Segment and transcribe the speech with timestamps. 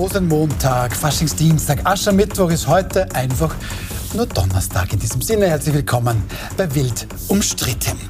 [0.00, 3.54] Rosenmontag, Faschingsdienstag, Aschermittwoch ist heute einfach
[4.14, 4.94] nur Donnerstag.
[4.94, 6.22] In diesem Sinne herzlich willkommen
[6.56, 8.00] bei Wild umstritten.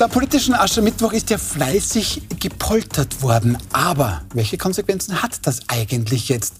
[0.00, 3.58] Der politischen Aschermittwoch ist ja fleißig gepoltert worden.
[3.70, 6.54] Aber welche Konsequenzen hat das eigentlich jetzt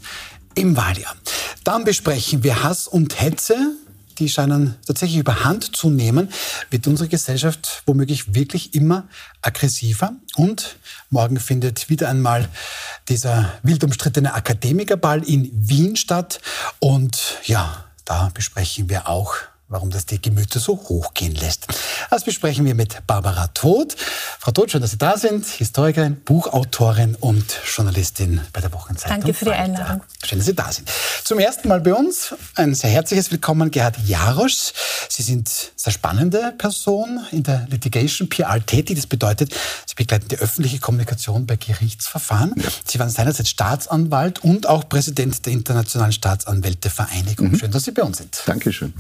[0.54, 1.17] im Wahljahr?
[1.64, 3.57] Dann besprechen wir Hass und Hetze,
[4.21, 6.29] die scheinen tatsächlich überhand zu nehmen,
[6.71, 9.09] wird unsere Gesellschaft womöglich wirklich immer
[9.43, 10.13] aggressiver.
[10.37, 10.77] Und
[11.09, 12.49] morgen findet wieder einmal
[13.09, 16.41] dieser wild umstrittene Akademikerball in Wien statt.
[16.79, 19.35] Und ja, da besprechen wir auch
[19.71, 21.69] warum das die Gemüter so hochgehen lässt.
[22.11, 23.96] Das besprechen wir mit Barbara Todt.
[24.41, 25.46] Frau Todt, schön, dass Sie da sind.
[25.46, 29.21] Historikerin, Buchautorin und Journalistin bei der Wochenzeitung.
[29.21, 30.03] Danke für die Einladung.
[30.25, 30.91] Schön, dass Sie da sind.
[31.23, 34.73] Zum ersten Mal bei uns ein sehr herzliches Willkommen, Gerhard Jarosch.
[35.09, 38.97] Sie sind sehr spannende Person in der Litigation PR tätig.
[38.97, 39.55] Das bedeutet,
[39.87, 42.55] Sie begleiten die öffentliche Kommunikation bei Gerichtsverfahren.
[42.84, 47.53] Sie waren seinerzeit Staatsanwalt und auch Präsident der Internationalen Staatsanwältevereinigung.
[47.53, 47.59] Mhm.
[47.59, 48.43] Schön, dass Sie bei uns sind.
[48.47, 48.95] Dankeschön.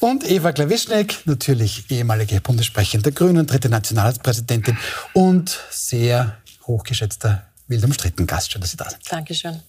[0.00, 4.78] Und und Eva Klawischnik, natürlich ehemalige Bundessprecherin der Grünen, dritte Nationalratspräsidentin
[5.12, 8.50] und sehr hochgeschätzter, wild umstritten Gast.
[8.50, 9.02] Schön, dass Sie da sind.
[9.10, 9.60] Dankeschön.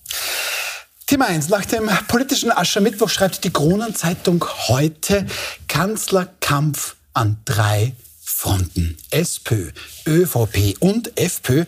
[1.06, 1.50] Thema 1.
[1.50, 5.26] Nach dem politischen Aschermittwoch schreibt die Kronenzeitung heute
[5.68, 7.92] Kanzlerkampf an drei
[8.24, 8.98] Fronten.
[9.10, 9.72] SPÖ,
[10.08, 11.66] ÖVP und FPÖ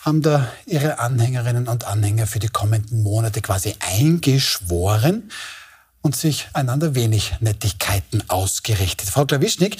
[0.00, 5.30] haben da ihre Anhängerinnen und Anhänger für die kommenden Monate quasi eingeschworen
[6.04, 9.08] und sich einander wenig Nettigkeiten ausgerichtet.
[9.08, 9.78] Frau Klawischnik, äh,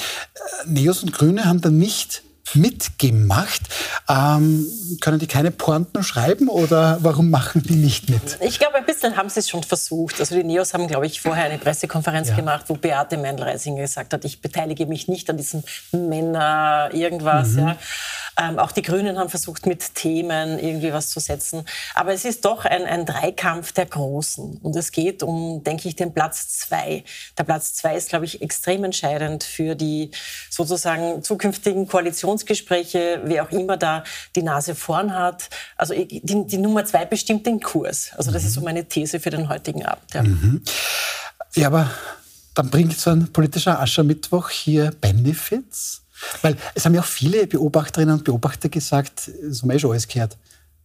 [0.67, 2.23] Neos und Grüne haben da nicht
[2.55, 3.63] mitgemacht.
[4.09, 4.67] Ähm,
[5.01, 8.39] können die keine Pointen schreiben oder warum machen die nicht mit?
[8.41, 10.21] Ich glaube, ein bisschen haben sie es schon versucht.
[10.21, 12.37] Also die Neos haben, glaube ich, vorher eine Pressekonferenz ja.
[12.37, 17.49] gemacht, wo Beate Mendel-Reisinger gesagt hat, ich beteilige mich nicht an diesem Männer irgendwas.
[17.51, 17.59] Mhm.
[17.59, 17.77] Ja.
[18.41, 21.65] Ähm, auch die Grünen haben versucht, mit Themen irgendwie was zu setzen.
[21.95, 24.59] Aber es ist doch ein, ein Dreikampf der Großen.
[24.63, 27.05] Und es geht um, denke ich, den Platz zwei.
[27.39, 30.11] Der Platz zwei ist, glaube ich, extrem entscheidend für die
[30.51, 35.49] sozusagen zukünftigen Koalitionsgespräche, wer auch immer da die Nase vorn hat.
[35.77, 38.11] Also die, die Nummer zwei bestimmt den Kurs.
[38.17, 38.49] Also das mhm.
[38.49, 40.13] ist so meine These für den heutigen Abend.
[40.13, 40.63] Ja, mhm.
[41.55, 41.91] ja aber
[42.55, 46.04] dann bringt so ein politischer Aschermittwoch hier Benefits?
[46.43, 49.91] Weil es haben ja auch viele Beobachterinnen und Beobachter gesagt, so haben wir eh schon
[49.91, 50.37] alles gehört.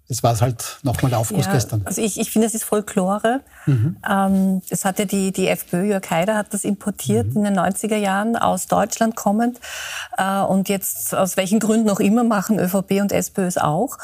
[0.09, 1.83] Das war es halt nochmal der Aufguss ja, gestern.
[1.85, 3.41] Also ich, ich finde, es ist Folklore.
[3.67, 3.97] Mhm.
[4.09, 7.37] Ähm, es hat ja die, die FPÖ, Jörg Haider hat das importiert mhm.
[7.37, 9.59] in den 90er Jahren aus Deutschland kommend.
[10.17, 13.99] Äh, und jetzt, aus welchen Gründen auch immer, machen ÖVP und SPÖ es auch.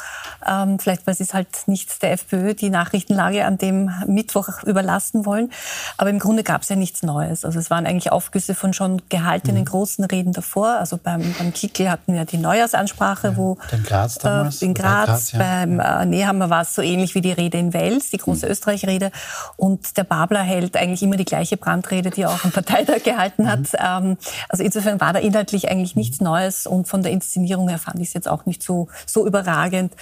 [0.48, 5.26] Ähm, vielleicht, weil sie es halt nicht der FPÖ die Nachrichtenlage an dem Mittwoch überlassen
[5.26, 5.50] wollen.
[5.96, 7.44] Aber im Grunde gab es ja nichts Neues.
[7.44, 9.66] Also es waren eigentlich Aufgüsse von schon gehaltenen mhm.
[9.66, 10.68] großen Reden davor.
[10.78, 14.74] Also beim, beim Kickel hatten wir die Neujahrsansprache, ja, wo in Graz damals, äh, in
[14.74, 15.38] Graz, Graz ja.
[15.40, 18.52] beim äh, Nehammer war es so ähnlich wie die Rede in Wels, die große mhm.
[18.52, 19.10] Österreich-Rede.
[19.56, 23.50] Und der Babler hält eigentlich immer die gleiche Brandrede, die er auch am Parteitag gehalten
[23.50, 23.72] hat.
[24.02, 24.18] Mhm.
[24.48, 28.08] also insofern war da inhaltlich eigentlich nichts Neues und von der Inszenierung her fand ich
[28.08, 29.94] es jetzt auch nicht so, so überragend.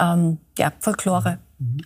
[0.00, 1.38] Ähm, ja, Folklore.
[1.58, 1.82] Mhm.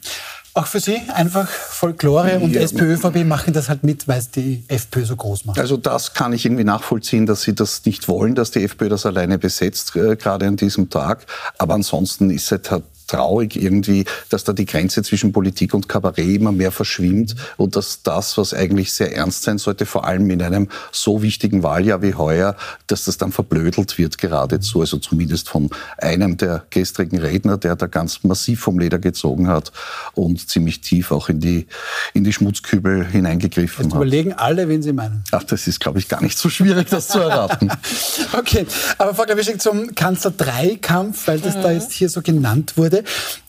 [0.53, 2.63] Auch für Sie einfach Folklore und ja.
[2.63, 5.61] SPÖ, ÖVP machen das halt mit, weil es die FPÖ so groß macht.
[5.61, 9.07] Also das kann ich irgendwie nachvollziehen, dass Sie das nicht wollen, dass die FPÖ das
[9.07, 11.27] alleine besetzt, äh, gerade an diesem Tag.
[11.59, 16.37] Aber ansonsten ist es halt traurig irgendwie, dass da die Grenze zwischen Politik und Kabarett
[16.37, 20.43] immer mehr verschwimmt und dass das, was eigentlich sehr ernst sein sollte, vor allem in
[20.43, 22.57] einem so wichtigen Wahljahr wie heuer,
[22.87, 24.81] dass das dann verblödelt wird geradezu.
[24.81, 29.73] Also zumindest von einem der gestrigen Redner, der da ganz massiv vom Leder gezogen hat
[30.15, 31.67] und ziemlich tief auch in die,
[32.15, 34.01] in die Schmutzkübel hineingegriffen Jetzt hat.
[34.01, 35.25] überlegen alle, wen Sie meinen.
[35.33, 37.71] Ach, das ist, glaube ich, gar nicht so schwierig, das zu erraten.
[38.39, 38.67] okay,
[38.99, 41.63] aber Frau Klawischek zum Kanzler-3-Kampf, weil das mhm.
[41.63, 43.00] da jetzt hier so genannt wurde.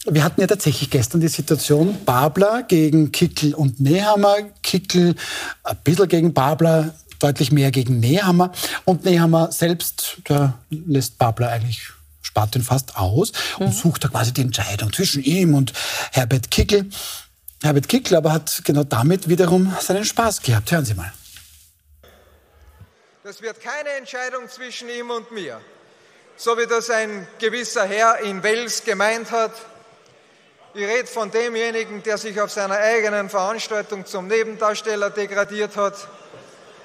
[0.06, 4.36] Wir hatten ja tatsächlich gestern die Situation Babler gegen Kickel und Nehammer.
[4.64, 5.16] Kickel
[5.64, 8.52] ein bisschen gegen Babler, deutlich mehr gegen Nehammer.
[8.86, 11.82] Und Nehammer selbst, der lässt Babler eigentlich
[12.32, 13.72] spart ihn fast aus und mhm.
[13.74, 15.74] sucht da quasi die Entscheidung zwischen ihm und
[16.14, 16.90] Herbert Kickel.
[17.62, 20.72] Herbert Kickel aber hat genau damit wiederum seinen Spaß gehabt.
[20.72, 21.12] Hören Sie mal.
[23.24, 25.60] Das wird keine Entscheidung zwischen ihm und mir
[26.42, 29.52] so wie das ein gewisser Herr in Wels gemeint hat.
[30.74, 35.94] Ich rede von demjenigen, der sich auf seiner eigenen Veranstaltung zum Nebendarsteller degradiert hat,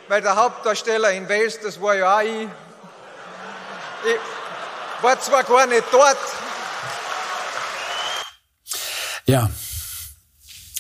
[0.08, 2.49] weil der Hauptdarsteller in Wels, das war ja auch ich.
[4.05, 6.19] Ich war zwar gar nicht dort.
[9.25, 9.49] Ja,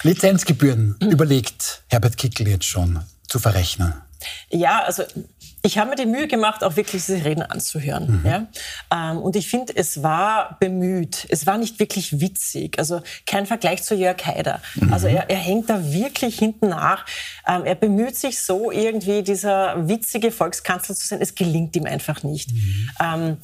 [0.02, 1.10] Lizenzgebühren mhm.
[1.12, 3.94] überlegt Herbert Kickel jetzt schon zu verrechnen.
[4.50, 5.04] Ja, also
[5.66, 8.22] ich habe mir die Mühe gemacht, auch wirklich diese Reden anzuhören.
[8.22, 8.26] Mhm.
[8.26, 8.46] Ja?
[8.92, 11.26] Ähm, und ich finde, es war bemüht.
[11.28, 12.78] Es war nicht wirklich witzig.
[12.78, 14.60] Also kein Vergleich zu Jörg Haider.
[14.76, 14.92] Mhm.
[14.92, 17.04] Also er, er, hängt da wirklich hinten nach.
[17.46, 21.20] Ähm, er bemüht sich so irgendwie, dieser witzige Volkskanzler zu sein.
[21.20, 22.52] Es gelingt ihm einfach nicht.
[22.52, 22.90] Mhm.
[23.02, 23.36] Ähm,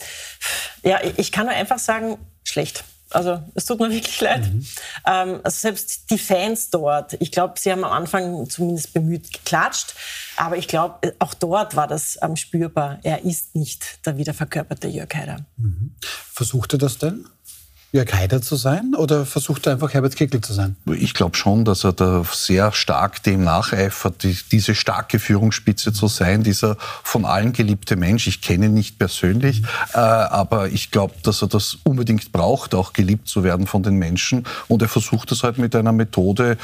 [0.84, 2.84] ja, ich kann nur einfach sagen, schlecht.
[3.14, 4.42] Also es tut mir wirklich leid.
[4.52, 4.66] Mhm.
[5.06, 9.94] Ähm, also selbst die Fans dort, ich glaube, sie haben am Anfang zumindest bemüht geklatscht,
[10.36, 12.98] aber ich glaube, äh, auch dort war das ähm, spürbar.
[13.02, 15.44] Er ist nicht der wiederverkörperte Jörg Haider.
[15.56, 15.94] Mhm.
[16.00, 17.26] Versucht er das denn?
[17.94, 20.76] Jörg Haider zu sein oder versucht er einfach Herbert Kickl zu sein?
[20.86, 26.08] Ich glaube schon, dass er da sehr stark dem nacheifert, die, diese starke Führungsspitze zu
[26.08, 28.26] sein, dieser von allen geliebte Mensch.
[28.28, 29.66] Ich kenne ihn nicht persönlich, mhm.
[29.92, 33.96] äh, aber ich glaube, dass er das unbedingt braucht, auch geliebt zu werden von den
[33.96, 34.46] Menschen.
[34.68, 36.56] Und er versucht das halt mit einer Methode,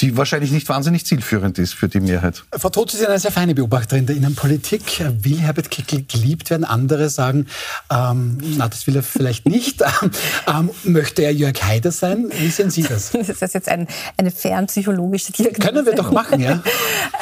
[0.00, 2.42] die wahrscheinlich nicht wahnsinnig zielführend ist für die Mehrheit.
[2.56, 5.04] Frau Todt, Sie sind eine sehr feine Beobachterin der Innenpolitik.
[5.20, 6.64] Will Herbert Kickl geliebt werden?
[6.64, 7.48] Andere sagen,
[7.90, 9.82] ähm, na, das will er vielleicht nicht.
[10.54, 12.30] Ähm, möchte er Jörg Haider sein?
[12.38, 13.12] Wie sehen Sie das?
[13.24, 15.60] Das ist jetzt ein, eine fernpsychologische Diagnose.
[15.60, 16.62] Können wir doch machen, ja.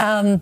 [0.23, 0.41] ähm,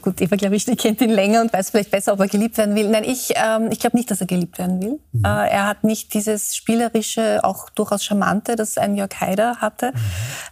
[0.00, 2.58] gut, Eva, glaube ich, die kennt ihn länger und weiß vielleicht besser, ob er geliebt
[2.58, 2.88] werden will.
[2.88, 5.00] Nein, ich, ähm, ich glaube nicht, dass er geliebt werden will.
[5.12, 5.24] Mhm.
[5.24, 9.92] Äh, er hat nicht dieses spielerische, auch durchaus charmante, das ein Jörg Haider hatte.
[9.92, 10.00] Mhm.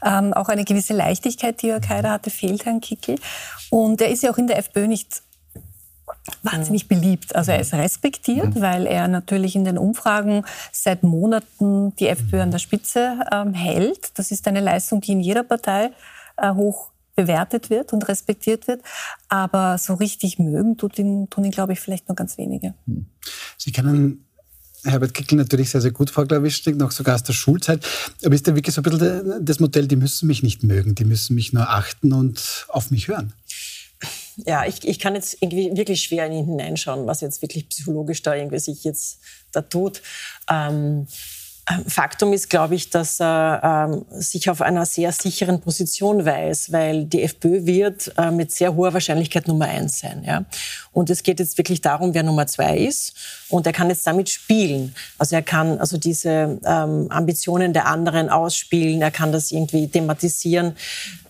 [0.05, 3.17] Ähm, auch eine gewisse Leichtigkeit, die Jörg Haider hatte, fehlt Herrn Kickel.
[3.71, 5.23] Und er ist ja auch in der FPÖ nicht
[6.43, 7.35] wahnsinnig beliebt.
[7.35, 8.61] Also er ist respektiert, mhm.
[8.61, 14.19] weil er natürlich in den Umfragen seit Monaten die FPÖ an der Spitze ähm, hält.
[14.19, 15.91] Das ist eine Leistung, die in jeder Partei
[16.37, 18.83] äh, hoch bewertet wird und respektiert wird.
[19.29, 22.75] Aber so richtig mögen tut ihn, tun ihn, glaube ich, vielleicht nur ganz wenige.
[22.87, 23.07] Mhm.
[23.59, 24.25] Sie kennen
[24.85, 27.87] Herbert Kickl natürlich sehr, sehr gut vorgewischt, noch sogar aus der Schulzeit.
[28.25, 31.05] Aber ist da wirklich so ein bisschen das Modell, die müssen mich nicht mögen, die
[31.05, 33.35] müssen mich nur achten und auf mich hören?
[34.47, 38.35] Ja, ich, ich kann jetzt wirklich schwer in ihn hineinschauen, was jetzt wirklich psychologisch da
[38.35, 39.21] irgendwie sich jetzt
[39.53, 40.03] da tut.
[40.51, 41.07] Ähm,
[41.71, 46.73] ähm, Faktum ist, glaube ich, dass er ähm, sich auf einer sehr sicheren Position weiß,
[46.73, 50.23] weil die FPÖ wird äh, mit sehr hoher Wahrscheinlichkeit Nummer eins sein.
[50.25, 50.45] Ja?
[50.93, 53.15] Und es geht jetzt wirklich darum, wer Nummer zwei ist.
[53.49, 54.95] Und er kann jetzt damit spielen.
[55.19, 59.03] Also er kann also diese ähm, Ambitionen der anderen ausspielen.
[59.03, 60.77] Er kann das irgendwie thematisieren.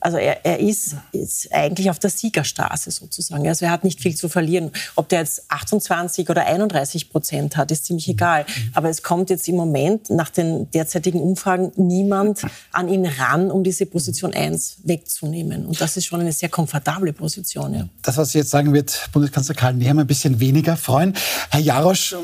[0.01, 3.47] Also er, er ist, ist, eigentlich auf der Siegerstraße sozusagen.
[3.47, 4.71] Also er hat nicht viel zu verlieren.
[4.97, 8.47] Ob der jetzt 28 oder 31 Prozent hat, ist ziemlich egal.
[8.75, 12.43] Aber es kommt jetzt im Moment nach den derzeitigen Umfragen niemand
[12.73, 15.67] an ihn ran, um diese Position 1 wegzunehmen.
[15.67, 17.75] Und das ist schon eine sehr komfortable Position.
[17.75, 17.89] Ja.
[18.03, 21.15] Das, was Sie jetzt sagen, wird Bundeskanzler Karl Nehammer ein bisschen weniger freuen.
[21.51, 22.15] Herr Jarosch,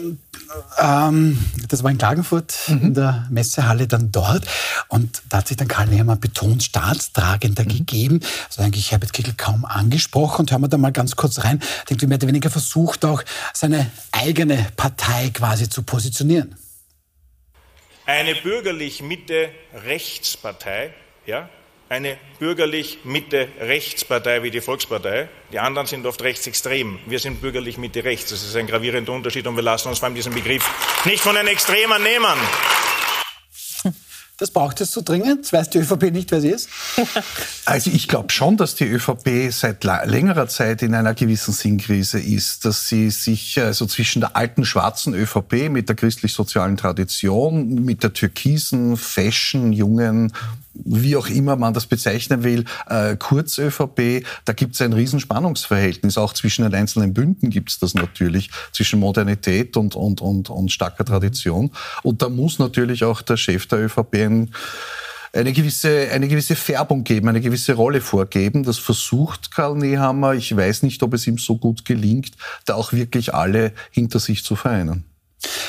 [0.79, 1.38] ähm,
[1.69, 2.82] das war in Klagenfurt mhm.
[2.82, 4.47] in der Messehalle dann dort.
[4.88, 7.69] Und da hat sich dann Karl Nehammer betont staatstragender mhm.
[7.69, 8.20] gegeben.
[8.49, 10.43] Also eigentlich Herbert Kickl kaum angesprochen.
[10.43, 11.61] Und hören wir da mal ganz kurz rein.
[11.81, 13.23] Ich denke, mehr oder weniger versucht auch
[13.53, 16.55] seine eigene Partei quasi zu positionieren.
[18.06, 20.94] Eine bürgerlich-Mitte-Rechtspartei,
[21.26, 21.49] ja,
[21.88, 25.31] eine bürgerlich-Mitte-Rechtspartei wie die Volkspartei.
[25.53, 26.99] Die anderen sind oft rechtsextrem.
[27.06, 28.29] Wir sind bürgerlich-Mitte-Rechts.
[28.31, 30.69] Das ist ein gravierender Unterschied und wir lassen uns vor allem diesen Begriff
[31.05, 32.38] nicht von den Extremen nehmen.
[34.38, 35.50] Das braucht es so dringend?
[35.50, 36.69] Weiß die ÖVP nicht, wer sie ist?
[37.65, 42.64] Also ich glaube schon, dass die ÖVP seit längerer Zeit in einer gewissen Sinnkrise ist,
[42.64, 48.12] dass sie sich also zwischen der alten schwarzen ÖVP mit der christlich-sozialen Tradition, mit der
[48.12, 50.33] türkisen, fashion, jungen
[50.85, 56.18] wie auch immer man das bezeichnen will, äh, Kurz-ÖVP, da gibt es ein Riesenspannungsverhältnis.
[56.18, 60.73] Auch zwischen den einzelnen Bünden gibt es das natürlich, zwischen Modernität und, und, und, und
[60.73, 61.71] starker Tradition.
[62.02, 64.50] Und da muss natürlich auch der Chef der ÖVP ein,
[65.33, 68.62] eine gewisse, eine gewisse Färbung geben, eine gewisse Rolle vorgeben.
[68.62, 70.35] Das versucht Karl Nehammer.
[70.35, 72.33] Ich weiß nicht, ob es ihm so gut gelingt,
[72.64, 75.04] da auch wirklich alle hinter sich zu vereinen.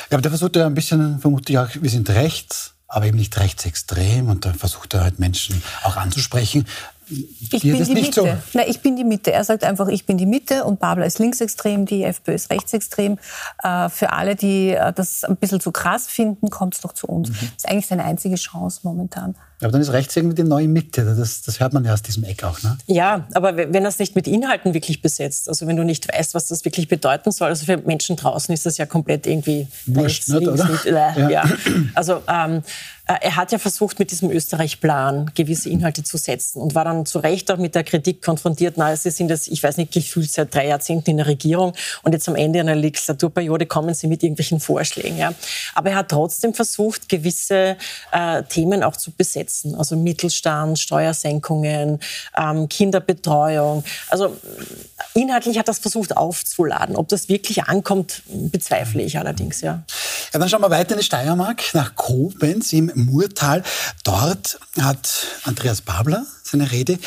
[0.09, 3.37] Ja, aber der versucht ja ein bisschen, vermutlich auch, wir sind rechts, aber eben nicht
[3.37, 6.65] rechtsextrem und da versucht er halt Menschen auch anzusprechen.
[7.09, 8.11] Ich bin die Mitte.
[8.11, 8.27] So.
[8.53, 9.31] Nein, ich bin die Mitte.
[9.31, 13.17] Er sagt einfach, ich bin die Mitte und Babler ist linksextrem, die FPÖ ist rechtsextrem.
[13.63, 17.07] Äh, für alle, die äh, das ein bisschen zu krass finden, kommt es doch zu
[17.07, 17.29] uns.
[17.29, 17.33] Mhm.
[17.35, 19.35] Das ist eigentlich seine einzige Chance momentan.
[19.59, 21.03] Aber dann ist rechts irgendwie die neue Mitte.
[21.03, 22.61] Das, das hört man ja aus diesem Eck auch.
[22.61, 22.77] Ne?
[22.85, 26.45] Ja, aber wenn das nicht mit Inhalten wirklich besetzt, also wenn du nicht weißt, was
[26.45, 30.27] das wirklich bedeuten soll, also für Menschen draußen ist das ja komplett irgendwie Wurscht, rechts,
[30.27, 30.71] nicht, links, oder?
[30.71, 31.29] Nicht, äh, ja.
[31.29, 31.43] ja.
[31.95, 32.61] Also ähm,
[33.07, 37.07] äh, er hat ja versucht, mit diesem Österreich-Plan gewisse Inhalte zu setzen und war dann
[37.07, 40.31] zu Recht auch mit der Kritik konfrontiert, na, sie sind das, ich weiß nicht, gefühlt
[40.31, 41.73] seit drei Jahrzehnten in der Regierung
[42.03, 45.17] und jetzt am Ende einer Legislaturperiode kommen sie mit irgendwelchen Vorschlägen.
[45.17, 45.33] Ja.
[45.73, 47.77] Aber er hat trotzdem versucht, gewisse
[48.11, 49.75] äh, Themen auch zu besetzen setzen.
[49.75, 51.99] Also Mittelstand, Steuersenkungen,
[52.37, 53.83] ähm, Kinderbetreuung.
[54.09, 54.37] Also
[55.13, 56.95] inhaltlich hat das versucht aufzuladen.
[56.95, 59.83] Ob das wirklich ankommt, bezweifle ich allerdings, ja.
[60.33, 63.63] Ja, dann schauen wir weiter in die Steiermark, nach Koblenz im Murtal.
[64.03, 66.97] Dort hat Andreas Babler seine Rede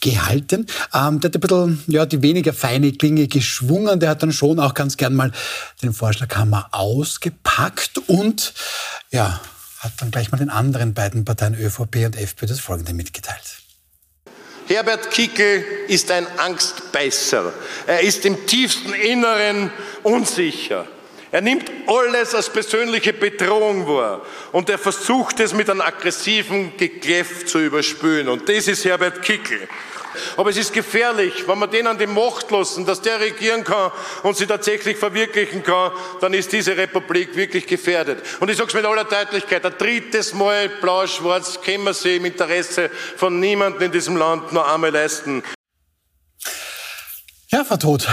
[0.00, 0.66] gehalten.
[0.94, 4.00] Ähm, der hat ein bisschen ja, die weniger feine Klinge geschwungen.
[4.00, 5.32] Der hat dann schon auch ganz gern mal
[5.82, 8.52] den Vorschlaghammer ausgepackt und
[9.10, 9.40] ja,
[9.80, 13.62] hat dann gleich mal den anderen beiden Parteien ÖVP und FPÖ das Folgende mitgeteilt.
[14.68, 17.52] Herbert Kickel ist ein Angstbeißer.
[17.88, 19.72] Er ist im tiefsten Inneren
[20.04, 20.86] unsicher.
[21.32, 24.22] Er nimmt alles als persönliche Bedrohung wahr
[24.52, 28.28] und er versucht es mit einem aggressiven Gekläff zu überspülen.
[28.28, 29.68] Und das ist Herbert Kickel.
[30.36, 33.92] Aber es ist gefährlich, wenn wir den an die Macht lassen, dass der regieren kann
[34.22, 38.22] und sie tatsächlich verwirklichen kann, dann ist diese Republik wirklich gefährdet.
[38.40, 42.24] Und ich sage es mit aller Deutlichkeit, ein drittes Mal blau-schwarz können wir sie im
[42.24, 45.42] Interesse von niemandem in diesem Land noch einmal leisten.
[47.52, 48.06] Ja, Todt.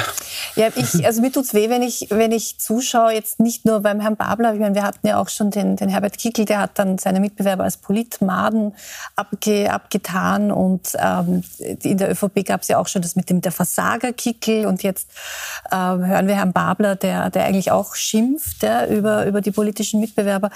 [0.56, 4.00] Ja, ich, also mir tut's weh, wenn ich, wenn ich zuschaue, jetzt nicht nur beim
[4.00, 6.80] Herrn Babler, ich meine, wir hatten ja auch schon den, den Herbert Kickel, der hat
[6.80, 8.74] dann seine Mitbewerber als Politmaden
[9.16, 13.52] abge, abgetan und ähm, in der ÖVP gab's ja auch schon das mit dem der
[13.52, 15.12] Versager Kickel und jetzt
[15.72, 20.00] ähm, hören wir Herrn Babler, der, der eigentlich auch schimpft ja, über, über die politischen
[20.00, 20.50] Mitbewerber.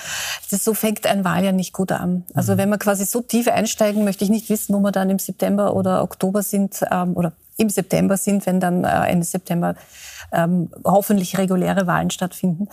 [0.49, 2.23] Das, so fängt ein Wahl ja nicht gut an.
[2.33, 5.19] Also wenn wir quasi so tief einsteigen, möchte ich nicht wissen, wo wir dann im
[5.19, 9.75] September oder Oktober sind ähm, oder im September sind, wenn dann äh, Ende September
[10.31, 12.67] ähm, hoffentlich reguläre Wahlen stattfinden.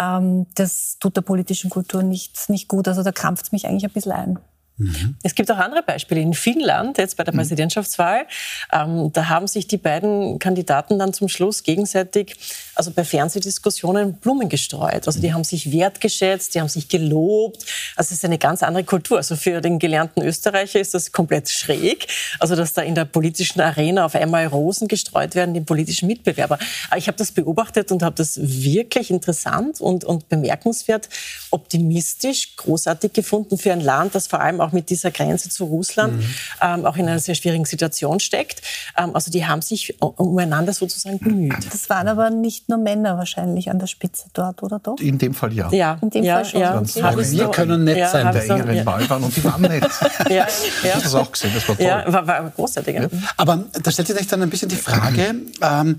[0.00, 2.88] Ähm, das tut der politischen Kultur nicht, nicht gut.
[2.88, 4.38] Also da krampft es mich eigentlich ein bisschen ein.
[4.78, 5.16] Mhm.
[5.22, 6.20] Es gibt auch andere Beispiele.
[6.20, 7.38] In Finnland, jetzt bei der mhm.
[7.38, 8.26] Präsidentschaftswahl,
[8.72, 12.36] ähm, da haben sich die beiden Kandidaten dann zum Schluss gegenseitig,
[12.74, 15.06] also bei Fernsehdiskussionen, Blumen gestreut.
[15.06, 17.64] Also die haben sich wertgeschätzt, die haben sich gelobt.
[17.96, 19.16] Also es ist eine ganz andere Kultur.
[19.16, 22.06] Also für den gelernten Österreicher ist das komplett schräg.
[22.38, 26.58] Also dass da in der politischen Arena auf einmal Rosen gestreut werden, den politischen Mitbewerber.
[26.88, 31.08] Aber ich habe das beobachtet und habe das wirklich interessant und, und bemerkenswert
[31.50, 35.64] optimistisch, großartig gefunden für ein Land, das vor allem auch auch mit dieser Grenze zu
[35.64, 36.34] Russland mhm.
[36.60, 38.62] ähm, auch in einer sehr schwierigen Situation steckt.
[38.96, 41.72] Ähm, also die haben sich umeinander sozusagen bemüht.
[41.72, 44.98] Das waren aber nicht nur Männer wahrscheinlich an der Spitze dort, oder doch?
[45.00, 45.70] In dem Fall ja.
[45.72, 46.60] Ja, in dem ja, Fall schon.
[46.60, 47.16] Ja, ja.
[47.16, 48.32] wir so, können nett ja, sein.
[48.32, 48.86] Der so, engeren ja.
[48.86, 49.88] Wahl waren und die waren nett.
[50.28, 50.46] ja, ja.
[50.82, 51.86] Ich habe das auch gesehen, das war toll.
[51.86, 52.94] Ja, war, war großartig.
[52.94, 53.08] Ja.
[53.36, 55.98] Aber da stellt sich dann ein bisschen die Frage, ähm,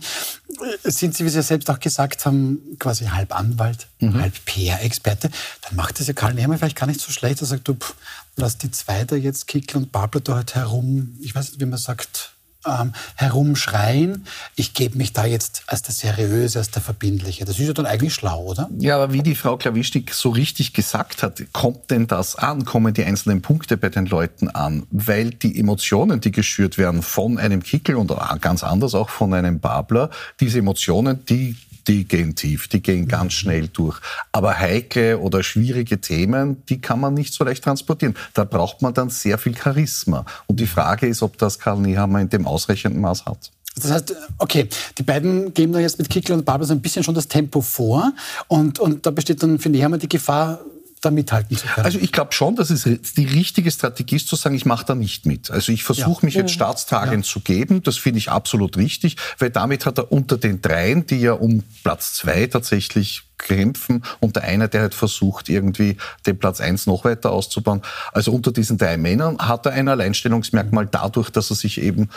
[0.84, 4.20] sind Sie, wie Sie ja selbst auch gesagt haben, quasi halb Anwalt, mhm.
[4.20, 5.30] halb PR-Experte,
[5.62, 7.42] dann macht das ja Karl Nehmer vielleicht gar nicht so schlecht.
[7.42, 7.96] Er sagt, du, pff,
[8.40, 11.78] lass die zwei da jetzt Kickel und Babler da herum, ich weiß nicht, wie man
[11.78, 12.34] sagt,
[12.68, 17.46] ähm, herumschreien, ich gebe mich da jetzt als der Seriöse, als der Verbindliche.
[17.46, 18.70] Das ist ja dann eigentlich schlau, oder?
[18.80, 22.66] Ja, aber wie die Frau Klawischnik so richtig gesagt hat, kommt denn das an?
[22.66, 24.86] Kommen die einzelnen Punkte bei den Leuten an?
[24.92, 29.60] Weil die Emotionen, die geschürt werden von einem Kickel und ganz anders auch von einem
[29.60, 31.56] Babler, diese Emotionen, die
[31.90, 34.00] die gehen tief, die gehen ganz schnell durch.
[34.32, 38.16] Aber heikle oder schwierige Themen, die kann man nicht so leicht transportieren.
[38.36, 40.24] Da braucht man dann sehr viel Charisma.
[40.46, 43.52] Und die Frage ist, ob das Karl Nehammer in dem ausreichenden Maß hat.
[43.76, 44.68] Das heißt, okay,
[44.98, 47.62] die beiden geben da jetzt mit Kickel und Babel so ein bisschen schon das Tempo
[47.62, 48.14] vor.
[48.48, 50.60] Und, und da besteht dann für Nehammer die Gefahr,
[51.02, 51.86] da mithalten zu können?
[51.86, 54.96] Also ich glaube schon, dass es die richtige Strategie ist zu sagen, ich mache da
[54.96, 55.52] nicht mit.
[55.52, 56.26] Also ich versuche ja.
[56.26, 57.32] mich jetzt staatstragend ja.
[57.32, 57.84] zu geben.
[57.84, 61.64] Das finde ich absolut richtig, weil damit hat er unter den dreien, die ja um
[61.84, 67.06] Platz zwei tatsächlich kämpfen und der eine, der halt versucht, irgendwie den Platz eins noch
[67.06, 67.82] weiter auszubauen.
[68.12, 72.10] Also unter diesen drei Männern hat er ein Alleinstellungsmerkmal dadurch, dass er sich eben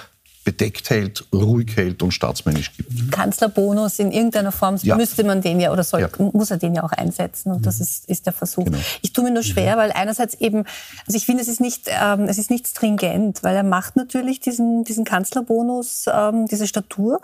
[0.45, 3.13] bedeckt hält, ruhig hält und staatsmännisch gibt.
[3.13, 4.97] Kanzlerbonus in irgendeiner Form ja.
[4.97, 6.09] müsste man den ja oder soll, ja.
[6.19, 7.83] muss er den ja auch einsetzen und das mhm.
[7.83, 8.65] ist, ist der Versuch.
[8.65, 8.79] Genau.
[9.03, 9.81] Ich tue mir nur schwer, mhm.
[9.81, 10.65] weil einerseits eben,
[11.07, 14.41] also ich finde, es ist nicht, ähm, es ist nicht stringent, weil er macht natürlich
[14.41, 17.21] diesen, diesen Kanzlerbonus, ähm, diese Statur.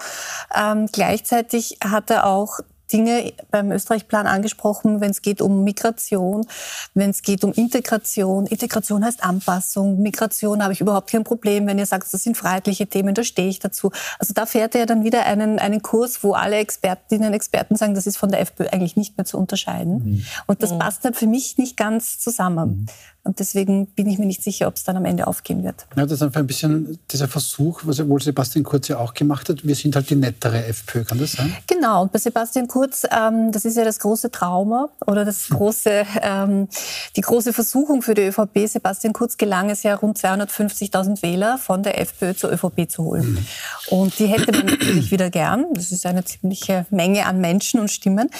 [0.54, 2.60] Ähm, gleichzeitig hat er auch
[2.92, 6.46] Dinge beim Österreich-Plan angesprochen, wenn es geht um Migration,
[6.94, 8.46] wenn es geht um Integration.
[8.46, 10.00] Integration heißt Anpassung.
[10.02, 11.66] Migration habe ich überhaupt kein Problem.
[11.66, 13.90] Wenn ihr sagt, das sind freiheitliche Themen, da stehe ich dazu.
[14.18, 17.94] Also da fährt er dann wieder einen, einen Kurs, wo alle Expertinnen und Experten sagen,
[17.94, 19.94] das ist von der FPÖ eigentlich nicht mehr zu unterscheiden.
[20.04, 20.24] Mhm.
[20.46, 20.78] Und das mhm.
[20.78, 22.68] passt halt für mich nicht ganz zusammen.
[22.68, 22.86] Mhm.
[23.28, 25.86] Und deswegen bin ich mir nicht sicher, ob es dann am Ende aufgehen wird.
[25.94, 29.50] Ja, das ist einfach ein bisschen dieser Versuch, was wohl Sebastian Kurz ja auch gemacht
[29.50, 29.66] hat.
[29.66, 31.54] Wir sind halt die nettere FPÖ, kann das sein?
[31.66, 32.00] Genau.
[32.00, 36.68] Und bei Sebastian Kurz, ähm, das ist ja das große Trauma oder das große, ähm,
[37.16, 38.66] die große Versuchung für die ÖVP.
[38.66, 43.32] Sebastian Kurz gelang es ja, rund 250.000 Wähler von der FPÖ zur ÖVP zu holen.
[43.32, 43.46] Mhm.
[43.90, 45.66] Und die hätte man natürlich wieder gern.
[45.74, 48.30] Das ist eine ziemliche Menge an Menschen und Stimmen.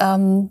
[0.00, 0.48] Ähm,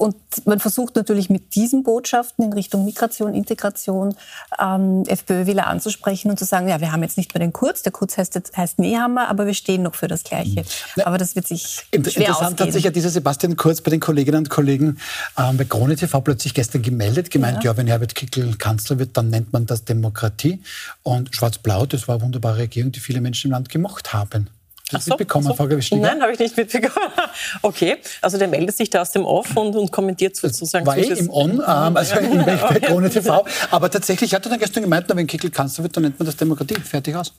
[0.00, 0.16] und
[0.46, 4.14] man versucht natürlich mit diesen Botschaften in Richtung Migration, Integration
[4.58, 7.92] ähm, FPÖ-Wähler anzusprechen und zu sagen, ja, wir haben jetzt nicht mehr den Kurz, der
[7.92, 10.62] Kurz heißt, jetzt, heißt Nehammer, aber wir stehen noch für das Gleiche.
[10.96, 11.02] Mhm.
[11.02, 12.66] Aber das wird sich schwer Interessant ausgehen.
[12.66, 14.96] hat sich ja dieser Sebastian Kurz bei den Kolleginnen und Kollegen
[15.36, 17.72] ähm, bei Krone TV plötzlich gestern gemeldet, gemeint, ja.
[17.72, 20.62] ja, wenn Herbert Kickl Kanzler wird, dann nennt man das Demokratie.
[21.02, 24.48] Und Schwarz-Blau, das war eine wunderbare Regierung, die viele Menschen im Land gemocht haben.
[24.92, 25.54] Hast du mitbekommen, so.
[25.54, 27.06] Frau Nein, habe ich nicht mitbekommen.
[27.62, 30.86] Okay, also der meldet sich da aus dem Off und, und kommentiert sozusagen.
[30.86, 33.44] War eh im On, ähm, also in bei Krone TV.
[33.70, 36.36] Aber tatsächlich hat er dann gestern gemeint, wenn Kickel Kanzler wird, dann nennt man das
[36.36, 36.74] Demokratie.
[36.80, 37.32] Fertig aus.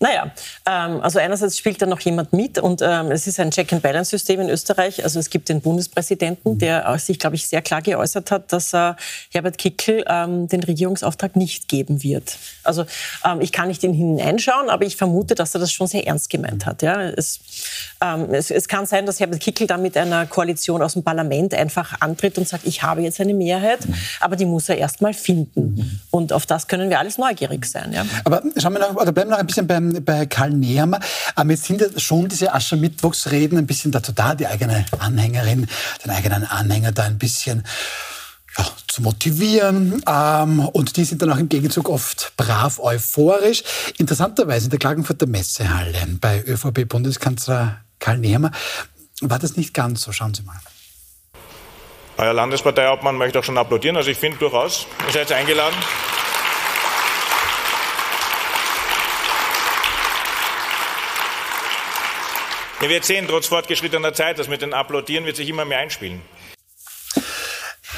[0.00, 0.32] Naja,
[0.66, 4.48] ähm, also einerseits spielt da noch jemand mit und ähm, es ist ein Check-and-Balance-System in
[4.48, 5.02] Österreich.
[5.04, 8.94] Also es gibt den Bundespräsidenten, der sich, glaube ich, sehr klar geäußert hat, dass äh,
[9.30, 12.36] Herbert Kickel ähm, den Regierungsauftrag nicht geben wird.
[12.62, 12.86] Also
[13.24, 16.06] ähm, ich kann nicht in ihn hineinschauen, aber ich vermute, dass er das schon sehr
[16.06, 16.82] ernst gemeint hat.
[16.82, 16.93] Ja?
[17.00, 17.40] Es,
[18.00, 21.54] ähm, es, es, kann sein, dass Herbert Kickel da mit einer Koalition aus dem Parlament
[21.54, 23.80] einfach antritt und sagt, ich habe jetzt eine Mehrheit,
[24.20, 26.00] aber die muss er erst mal finden.
[26.10, 27.92] Und auf das können wir alles neugierig sein.
[27.92, 28.04] Ja?
[28.24, 31.00] Aber schauen wir noch, oder bleiben wir noch ein bisschen beim, bei Karl Nehammer.
[31.34, 35.66] Aber jetzt sind ja schon diese Aschermittwochsreden ein bisschen dazu da, die eigene Anhängerin,
[36.04, 37.64] den eigenen Anhänger da ein bisschen
[38.58, 40.02] ja, zu motivieren.
[40.06, 43.62] Ähm, und die sind dann auch im Gegenzug oft brav euphorisch.
[43.98, 48.50] Interessanterweise in der Klagenfurter Messehalle bei ÖVP-Bundeskanzler Karl Nehmer
[49.20, 50.12] war das nicht ganz so.
[50.12, 50.56] Schauen Sie mal.
[52.16, 53.96] Euer Landesparteihauptmann möchte auch schon applaudieren.
[53.96, 55.76] Also ich finde durchaus, ihr seid eingeladen.
[62.82, 66.20] Ihr werdet sehen, trotz fortgeschrittener Zeit, das mit den Applaudieren wird sich immer mehr einspielen.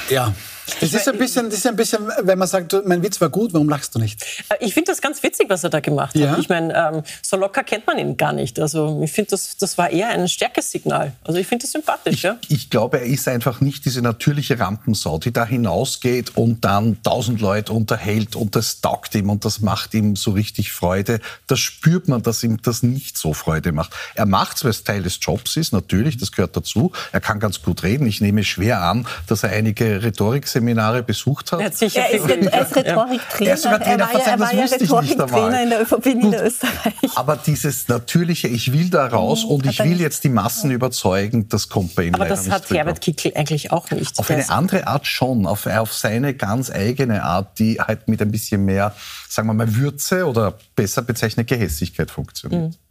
[0.08, 0.32] Ja,
[0.80, 3.52] das ist, ein bisschen, das ist ein bisschen, wenn man sagt, mein Witz war gut,
[3.54, 4.22] warum lachst du nicht?
[4.48, 6.20] Äh, ich finde das ganz witzig, was er da gemacht hat.
[6.20, 6.38] Ja?
[6.38, 8.58] Ich meine, ähm, so locker kennt man ihn gar nicht.
[8.58, 11.12] Also ich finde, das, das war eher ein Stärkesignal.
[11.24, 12.14] Also ich finde das sympathisch.
[12.14, 12.38] Ich, ja?
[12.48, 17.40] ich glaube, er ist einfach nicht diese natürliche Rampensau, die da hinausgeht und dann tausend
[17.40, 21.20] Leute unterhält und das taugt ihm und das macht ihm so richtig Freude.
[21.46, 23.92] Das spürt man, dass ihm das nicht so Freude macht.
[24.14, 26.92] Er macht es, weil es Teil des Jobs ist, natürlich, das gehört dazu.
[27.12, 28.06] Er kann ganz gut reden.
[28.06, 31.60] Ich nehme schwer an, dass er einige Rhetorikseminare Seminare besucht hat.
[31.60, 33.50] Er, hat sicher er, ist, er ist Rhetoriktrainer.
[33.50, 36.94] Er, er war ja, er war ja Rhetoriktrainer in der ÖVP Niederösterreich.
[37.14, 41.48] Aber dieses natürliche, ich will da raus mhm, und ich will jetzt die Massen überzeugen,
[41.50, 44.18] das kommt bei ihm Aber das hat Herbert Kickel eigentlich auch nicht.
[44.18, 48.30] Auf eine andere Art schon, auf, auf seine ganz eigene Art, die halt mit ein
[48.30, 48.94] bisschen mehr,
[49.28, 52.70] sagen wir mal, Würze oder besser bezeichnet Gehässigkeit funktioniert.
[52.70, 52.85] Mhm.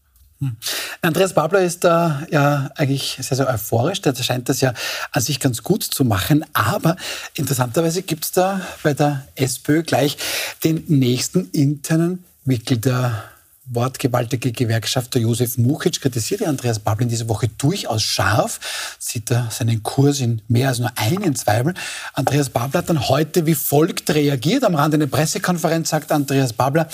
[0.45, 0.57] Hm.
[1.01, 4.01] Andreas Babler ist da ja eigentlich sehr, sehr euphorisch.
[4.01, 4.73] Der scheint das ja
[5.11, 6.45] an sich ganz gut zu machen.
[6.53, 6.95] Aber
[7.33, 10.17] interessanterweise gibt es da bei der SPÖ gleich
[10.63, 13.23] den nächsten internen Wickel der
[13.67, 18.59] wortgewaltige Gewerkschafter Josef Mukic kritisierte Andreas Babel in dieser Woche durchaus scharf,
[18.99, 21.73] sieht er seinen Kurs in mehr als nur einen Zweifel.
[22.13, 24.63] Andreas Babler hat dann heute wie folgt reagiert.
[24.63, 26.87] Am Rande einer Pressekonferenz sagt Andreas Babler,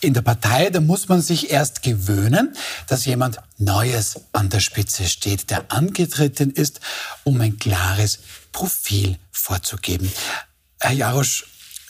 [0.00, 2.54] in der Partei, da muss man sich erst gewöhnen,
[2.88, 6.80] dass jemand Neues an der Spitze steht, der angetreten ist,
[7.24, 8.18] um ein klares
[8.52, 10.12] Profil vorzugeben.
[10.80, 11.44] Herr Jarosch,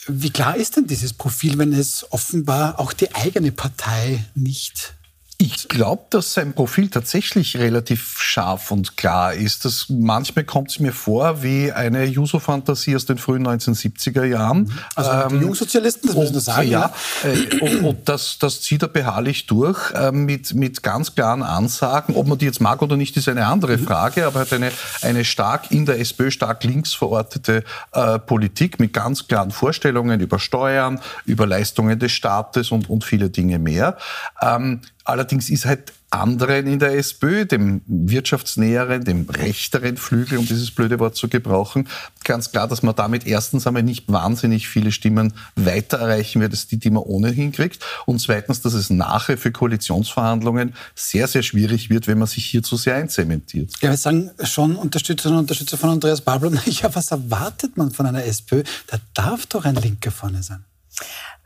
[0.08, 4.95] wie klar ist denn dieses Profil, wenn es offenbar auch die eigene Partei nicht
[5.38, 9.66] ich glaube, dass sein Profil tatsächlich relativ scharf und klar ist.
[9.66, 14.72] Das, manchmal kommt es mir vor wie eine Juso-Fantasie aus den frühen 1970er Jahren.
[14.94, 16.70] Also ähm, Jungsozialisten, das müssen wir sagen.
[16.70, 16.90] Ja,
[17.22, 22.14] äh, und, und, das, das zieht er beharrlich durch äh, mit, mit ganz klaren Ansagen.
[22.16, 23.84] Ob man die jetzt mag oder nicht, ist eine andere mhm.
[23.84, 24.72] Frage, aber er hat eine,
[25.02, 30.38] eine stark in der SPÖ stark links verortete äh, Politik mit ganz klaren Vorstellungen über
[30.38, 33.98] Steuern, über Leistungen des Staates und, und viele Dinge mehr.
[34.40, 40.72] Ähm, Allerdings ist halt anderen in der SPÖ, dem wirtschaftsnäheren, dem rechteren Flügel, um dieses
[40.72, 41.88] blöde Wort zu gebrauchen,
[42.24, 46.66] ganz klar, dass man damit erstens einmal nicht wahnsinnig viele Stimmen weiter erreichen wird, als
[46.66, 47.84] die, die man ohnehin kriegt.
[48.06, 52.64] Und zweitens, dass es nachher für Koalitionsverhandlungen sehr, sehr schwierig wird, wenn man sich hier
[52.64, 53.70] zu sehr einzementiert.
[53.80, 58.06] Ja, wir sagen schon Unterstützerinnen und Unterstützer von Andreas Babler, ja, was erwartet man von
[58.06, 58.64] einer SPÖ?
[58.88, 60.64] Da darf doch ein Linker vorne sein.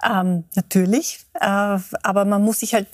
[0.02, 2.86] Ähm, natürlich, äh, aber man muss sich halt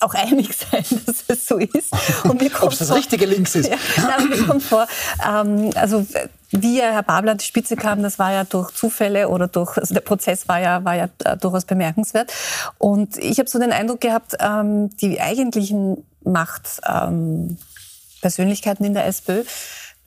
[0.00, 1.92] auch einig sein, dass es so ist.
[2.24, 2.40] Ob
[2.72, 3.68] es das vor, richtige Links ist.
[3.68, 4.86] Ja, nein, mir kommt vor,
[5.26, 6.06] ähm, also
[6.52, 9.92] wie Herr Babler an die Spitze kam, das war ja durch Zufälle oder durch, also
[9.92, 12.32] der Prozess war ja, war ja äh, durchaus bemerkenswert.
[12.78, 19.42] Und ich habe so den Eindruck gehabt, ähm, die eigentlichen Machtpersönlichkeiten ähm, in der SPÖ,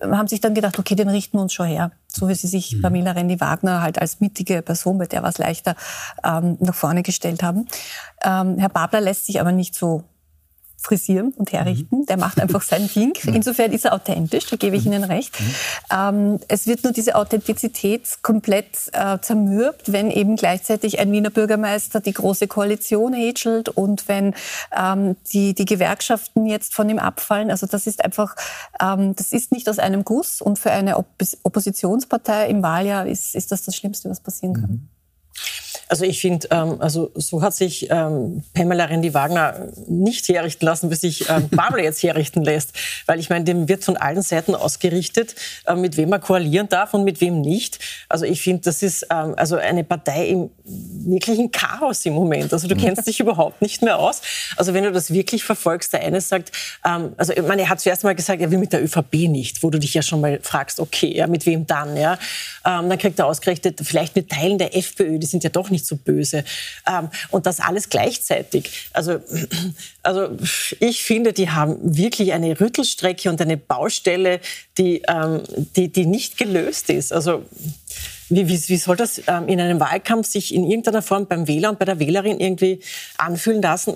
[0.01, 1.91] haben sich dann gedacht, okay, den richten wir uns schon her.
[2.07, 2.81] So wie sie sich mhm.
[2.81, 5.75] Pamela Rendi-Wagner halt als mittige Person, bei der war es leichter,
[6.23, 7.67] ähm, nach vorne gestellt haben.
[8.23, 10.03] Ähm, Herr Babler lässt sich aber nicht so
[10.79, 12.05] frisieren und herrichten.
[12.05, 13.17] Der macht einfach sein Ding.
[13.25, 15.35] Insofern ist er authentisch, da gebe ich Ihnen recht.
[15.91, 21.99] Ähm, es wird nur diese Authentizität komplett äh, zermürbt, wenn eben gleichzeitig ein Wiener Bürgermeister
[21.99, 24.35] die große Koalition hätschelt und wenn
[24.75, 27.49] ähm, die, die Gewerkschaften jetzt von ihm abfallen.
[27.49, 28.35] Also das ist einfach,
[28.81, 33.35] ähm, das ist nicht aus einem Guss und für eine Oppos Oppositionspartei im Wahljahr ist,
[33.35, 34.89] ist das das Schlimmste, was passieren kann.
[35.89, 40.95] Also ich finde, ähm, also so hat sich ähm, Pamela Rendi-Wagner nicht herrichten lassen, wie
[40.95, 42.73] sich ähm, Babel jetzt herrichten lässt.
[43.05, 46.93] Weil ich meine, dem wird von allen Seiten ausgerichtet, äh, mit wem er koalieren darf
[46.93, 47.79] und mit wem nicht.
[48.09, 52.51] Also ich finde, das ist ähm, also eine Partei im wirklichen Chaos im Moment.
[52.51, 52.79] Also du mhm.
[52.79, 54.21] kennst dich überhaupt nicht mehr aus.
[54.57, 56.51] Also wenn du das wirklich verfolgst, der eine sagt,
[56.85, 59.63] ähm, also ich meine, er hat zuerst mal gesagt, er will mit der ÖVP nicht,
[59.63, 61.95] wo du dich ja schon mal fragst, okay, ja, mit wem dann?
[61.95, 62.13] Ja?
[62.65, 65.76] Ähm, dann kriegt er ausgerechnet, vielleicht mit Teilen der FPÖ, die sind ja doch nicht
[65.77, 66.43] nicht so böse.
[66.87, 68.89] Ähm, und das alles gleichzeitig.
[68.93, 69.19] Also,
[70.03, 70.35] also
[70.79, 74.39] ich finde, die haben wirklich eine Rüttelstrecke und eine Baustelle,
[74.77, 75.43] die, ähm,
[75.75, 77.13] die, die nicht gelöst ist.
[77.13, 77.45] Also
[78.29, 81.69] wie, wie, wie soll das ähm, in einem Wahlkampf sich in irgendeiner Form beim Wähler
[81.69, 82.81] und bei der Wählerin irgendwie
[83.17, 83.93] anfühlen lassen?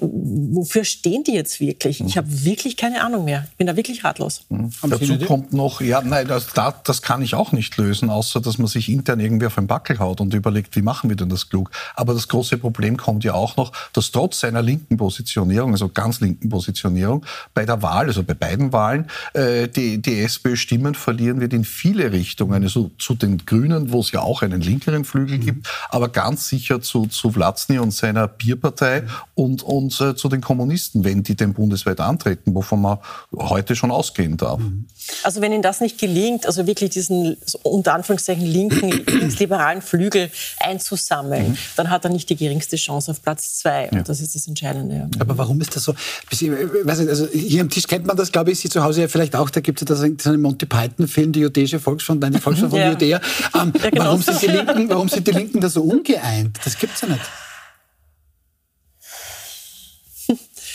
[0.54, 2.02] Wofür stehen die jetzt wirklich?
[2.02, 3.48] Ich habe wirklich keine Ahnung mehr.
[3.52, 4.46] Ich bin da wirklich ratlos.
[4.50, 4.72] Mhm.
[4.88, 6.48] Dazu kommt noch, ja, nein, das,
[6.84, 10.00] das kann ich auch nicht lösen, außer dass man sich intern irgendwie auf den Backel
[10.00, 11.72] haut und überlegt, wie machen wir denn das klug?
[11.96, 16.22] Aber das große Problem kommt ja auch noch, dass trotz seiner linken Positionierung, also ganz
[16.22, 21.54] linken Positionierung, bei der Wahl, also bei beiden Wahlen, äh, die, die SPÖ-Stimmen verlieren wird
[21.54, 22.64] in viele Richtungen.
[22.64, 25.46] Also zu den Grünen, wo es ja auch einen linkeren Flügel mhm.
[25.46, 29.10] gibt, aber ganz sicher zu, zu Vlatzny und seiner Bierpartei mhm.
[29.36, 32.98] und, und äh, zu den Kommunisten, wenn die denn bundesweit antreten, wovon man
[33.36, 34.60] heute schon ausgehen darf.
[34.60, 34.86] Mhm.
[35.24, 41.52] Also wenn Ihnen das nicht gelingt, also wirklich diesen unter Anführungszeichen linken, linksliberalen Flügel einzusammeln,
[41.52, 41.58] mhm.
[41.76, 43.90] dann hat er nicht die geringste Chance auf Platz zwei.
[43.90, 44.04] Und ja.
[44.04, 44.96] das ist das Entscheidende.
[44.96, 45.10] Ja.
[45.20, 45.94] Aber warum ist das so?
[46.30, 49.08] Weiß nicht, also hier am Tisch kennt man das, glaube ich, Sie zu Hause ja
[49.08, 49.50] vielleicht auch.
[49.50, 52.92] Da gibt es ja einen Monty Python-Film, die jüdische Volksfront, nein, die Volksfront von ja.
[52.92, 53.22] Judäa.
[53.54, 56.60] Ähm, ja, genau warum, sind die Linken, warum sind die Linken da so ungeeint?
[56.64, 57.22] Das gibt's ja nicht.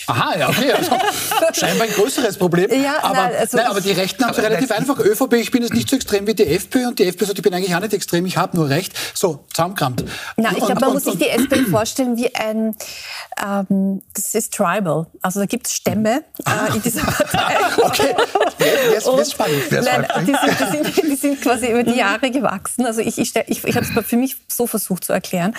[0.06, 0.72] Aha, ja, okay.
[0.72, 0.90] Also,
[1.52, 2.70] scheinbar ein größeres Problem.
[2.70, 4.98] Ja, aber, nein, also nein, aber die Rechten haben es relativ einfach.
[4.98, 7.42] ÖVP, ich bin jetzt nicht so extrem wie die FPÖ und die FPÖ sagt, ich
[7.42, 8.92] bin eigentlich auch nicht extrem, ich habe nur Recht.
[9.14, 10.04] So, zusammenkramt.
[10.36, 12.76] Na, ich glaube, man muss sich die SPÖ vorstellen wie ein,
[13.42, 15.06] ähm, das ist tribal.
[15.22, 17.56] Also da gibt es Stämme äh, in dieser Partei.
[17.82, 18.14] okay,
[18.92, 19.62] jetzt wird spannend.
[19.70, 21.98] Nein, die, sind, die, sind, die sind quasi über die mhm.
[21.98, 22.86] Jahre gewachsen.
[22.86, 25.54] Also ich, ich, ich, ich habe es für mich so versucht zu erklären.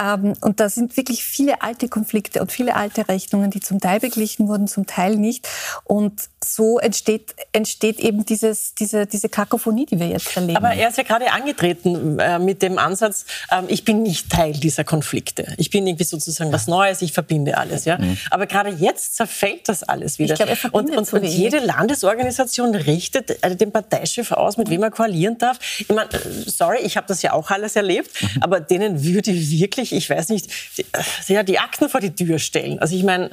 [0.00, 4.00] Ähm, und da sind wirklich viele alte Konflikte und viele alte Rechnungen, die zum Teil
[4.00, 5.46] beglichen wurden, zum Teil nicht.
[5.84, 10.56] Und so entsteht, entsteht eben dieses, diese, diese Kakophonie, die wir jetzt erleben.
[10.56, 14.52] Aber er ist ja gerade angetreten äh, mit dem Ansatz, äh, ich bin nicht Teil
[14.52, 15.54] dieser Konflikte.
[15.58, 17.84] Ich bin irgendwie sozusagen was Neues, ich verbinde alles.
[17.84, 17.98] Ja?
[17.98, 18.16] Mhm.
[18.30, 20.32] Aber gerade jetzt zerfällt das alles wieder.
[20.32, 24.82] Ich glaub, er und, und, und jede Landesorganisation richtet äh, den Parteichef aus, mit wem
[24.82, 25.58] er koalieren darf.
[25.78, 28.42] Ich meine, äh, sorry, ich habe das ja auch alles erlebt, mhm.
[28.42, 32.38] aber denen würde wirklich, ich weiß nicht, die, äh, ja, die Akten vor die Tür
[32.38, 32.78] stellen.
[32.78, 33.30] Also ich meine,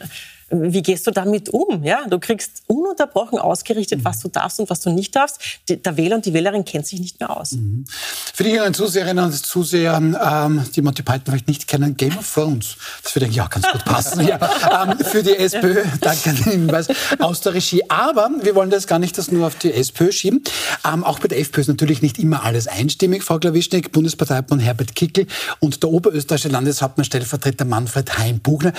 [0.51, 1.83] wie gehst du damit um?
[1.83, 4.05] Ja, du kriegst ununterbrochen ausgerichtet, mhm.
[4.05, 5.39] was du darfst und was du nicht darfst.
[5.67, 7.53] der Wähler und die Wählerin kennt sich nicht mehr aus.
[7.53, 7.85] Mhm.
[8.33, 12.33] Für die jüngeren Zuseherinnen und Zuseher, ähm, die Monty Python vielleicht nicht kennen, Game of
[12.33, 12.75] Thrones.
[13.03, 14.21] Das würde eigentlich auch ganz gut passen.
[14.27, 14.39] ja,
[14.83, 16.87] ähm, für die SPÖ, danke an den Hinweis,
[17.19, 17.83] aus der Regie.
[17.89, 20.43] Aber wir wollen das gar nicht das nur auf die SPÖ schieben.
[20.85, 23.23] Ähm, auch bei der FPÖ ist natürlich nicht immer alles einstimmig.
[23.23, 25.27] Frau Klawischnik, Bundesparteiobmann Herbert Kickel
[25.59, 28.73] und der oberösterreichische Landeshauptmann Stellvertreter Manfred Heim-Bugner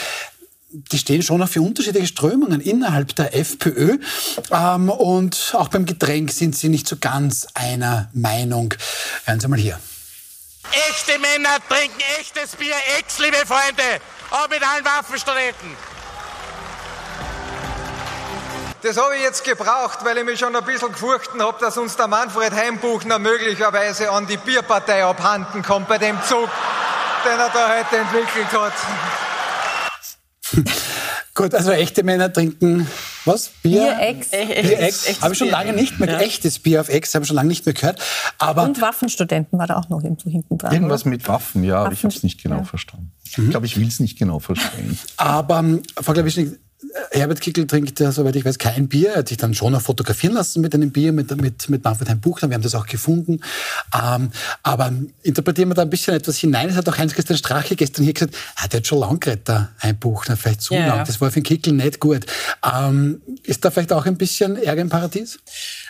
[0.72, 3.98] die stehen schon auch für unterschiedliche Strömungen innerhalb der FPÖ.
[4.50, 8.74] Ähm, und auch beim Getränk sind sie nicht so ganz einer Meinung.
[9.24, 9.78] Hören Sie mal hier.
[10.88, 15.76] Echte Männer trinken echtes Bier, ex, liebe Freunde, auch mit allen Waffenstudenten.
[18.80, 21.96] Das habe ich jetzt gebraucht, weil ich mich schon ein bisschen gefurchten habe, dass uns
[21.96, 26.48] der Manfred Heimbuchner möglicherweise an die Bierpartei abhanden kommt bei dem Zug,
[27.24, 28.72] den er da heute entwickelt hat.
[31.35, 32.87] Gut, also echte Männer trinken
[33.25, 33.51] was?
[33.62, 33.83] Bier?
[33.83, 34.31] Bier-Ex.
[34.31, 35.23] Bier-Ex.
[35.23, 36.21] Habe ich schon lange nicht mehr, ja.
[36.21, 38.01] echtes Bier auf Ex, habe ich schon lange nicht mehr gehört.
[38.38, 40.73] Aber Und Waffenstudenten war da auch noch irgendwo hinten dran.
[40.73, 41.11] Irgendwas oder?
[41.11, 42.65] mit Waffen, ja, Waffen aber ich habe es nicht genau ja.
[42.65, 43.12] verstanden.
[43.25, 44.99] Ich glaube, ich will es nicht genau verstehen.
[45.17, 45.65] Aber,
[46.01, 46.59] Frau Glawischnik,
[47.11, 49.11] Herbert Kickel trinkt, ja, soweit ich weiß, kein Bier.
[49.11, 52.20] Er hat sich dann schon noch fotografieren lassen mit einem Bier, mit, mit, mit Manfred
[52.20, 52.50] Buchner.
[52.50, 53.40] Wir haben das auch gefunden.
[53.94, 54.31] Ähm,
[54.62, 56.68] aber interpretieren wir da ein bisschen etwas hinein.
[56.68, 59.48] Es hat auch Heinz-Christian Strache gestern hier gesagt, ah, der hat schon lang geredet,
[60.00, 61.07] Buchner, vielleicht zu ja, lang.
[61.07, 62.26] Das war für den Kickel nicht gut.
[62.62, 65.38] Ähm, ist da vielleicht auch ein bisschen Ärger im Paradies?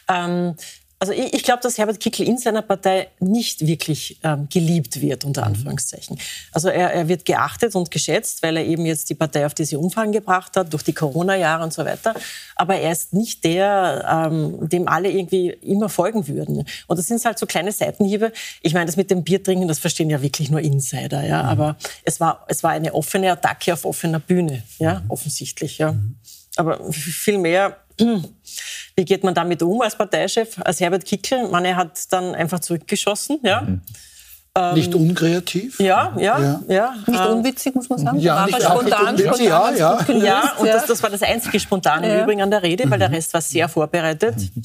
[0.09, 0.55] Ähm,
[1.03, 5.25] Also ich, ich glaube, dass Herbert Kickl in seiner Partei nicht wirklich ähm, geliebt wird,
[5.25, 5.49] unter mhm.
[5.49, 6.17] Anführungszeichen.
[6.53, 9.81] Also er, er, wird geachtet und geschätzt, weil er eben jetzt die Partei auf diese
[9.81, 12.15] Umfragen gebracht hat, durch die Corona-Jahre und so weiter.
[12.55, 16.65] Aber er ist nicht der, ähm, dem alle irgendwie immer folgen würden.
[16.87, 18.31] Und das sind halt so kleine Seitenhiebe.
[18.61, 21.27] Ich meine, das mit dem Bier trinken, das verstehen ja wirklich nur Insider.
[21.27, 21.43] Ja?
[21.43, 21.49] Mhm.
[21.49, 25.01] Aber es war, es war eine offene Attacke auf offener Bühne, ja?
[25.01, 25.11] Mhm.
[25.11, 25.79] offensichtlich.
[25.79, 25.95] Ja?
[25.95, 26.15] Mhm.
[26.55, 27.77] Aber viel mehr
[28.97, 31.49] wie geht man damit um als Parteichef, als Herbert Kickl?
[31.49, 33.63] Man, er hat dann einfach zurückgeschossen, ja.
[33.63, 33.81] Mhm.
[34.55, 35.81] Ähm, nicht unkreativ?
[35.81, 36.61] Ja, ja, ja.
[36.69, 36.95] ja.
[37.07, 38.19] Nicht ähm, unwitzig, muss man sagen.
[38.19, 40.13] Ja, nicht spontan, nicht spontan, ja, ja.
[40.13, 42.17] ja, und das, das war das einzige Spontane ja.
[42.17, 43.15] im Übrigen an der Rede, weil der mhm.
[43.15, 44.37] Rest war sehr vorbereitet.
[44.37, 44.63] Mhm.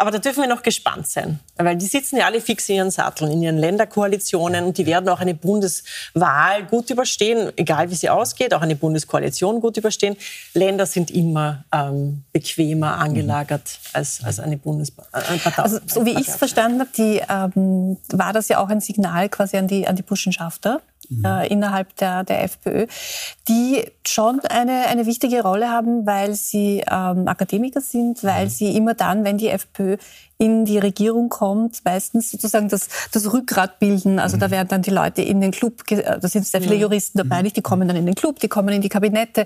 [0.00, 2.90] Aber da dürfen wir noch gespannt sein, weil die sitzen ja alle fix in ihren
[2.90, 8.08] Satteln, in ihren Länderkoalitionen und die werden auch eine Bundeswahl gut überstehen, egal wie sie
[8.08, 10.16] ausgeht, auch eine Bundeskoalition gut überstehen.
[10.54, 15.36] Länder sind immer ähm, bequemer angelagert als, als eine Bundespartei.
[15.36, 18.80] Äh, also, so wie ich es verstanden habe, die, ähm, war das ja auch ein
[18.80, 21.24] Signal quasi an die, an die Burschenschafter, mhm.
[21.24, 22.86] äh, innerhalb der, der FPÖ,
[23.48, 28.50] die schon eine, eine wichtige Rolle haben, weil sie ähm, Akademiker sind, weil mhm.
[28.50, 29.96] sie immer dann, wenn die FPÖ
[30.40, 34.18] in die Regierung kommt, meistens sozusagen das, das Rückgrat bilden.
[34.18, 34.40] Also mhm.
[34.40, 37.58] da werden dann die Leute in den Club, da sind sehr viele Juristen dabei, nicht?
[37.58, 39.44] die kommen dann in den Club, die kommen in die Kabinette.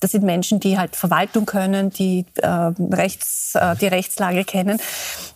[0.00, 4.78] Das sind Menschen, die halt Verwaltung können, die, äh, Rechts, äh, die Rechtslage kennen.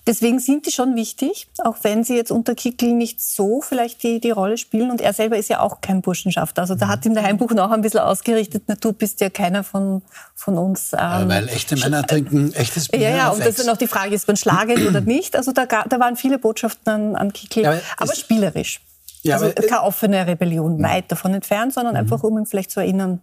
[0.07, 4.21] Deswegen sind die schon wichtig, auch wenn sie jetzt unter Kickel nicht so vielleicht die,
[4.21, 4.90] die Rolle spielen.
[4.90, 6.62] Und er selber ist ja auch kein Burschenschafter.
[6.62, 9.64] Also da hat ihm der Heimbuch noch ein bisschen ausgerichtet, na, du bist ja keiner
[9.64, 10.03] von,
[10.35, 10.92] von uns.
[10.92, 13.01] Ähm, Weil echte Männer trinken echtes Bier.
[13.01, 15.37] Ja, ja, und das ist noch die Frage, ist man schlagend oder nicht.
[15.37, 18.80] Also da, da waren viele Botschaften an, an Kickel, ja, aber, spielerisch.
[19.22, 22.00] Ja, also aber, keine offene Rebellion, weit davon entfernt, sondern mhm.
[22.00, 23.20] einfach, um ihn vielleicht zu erinnern,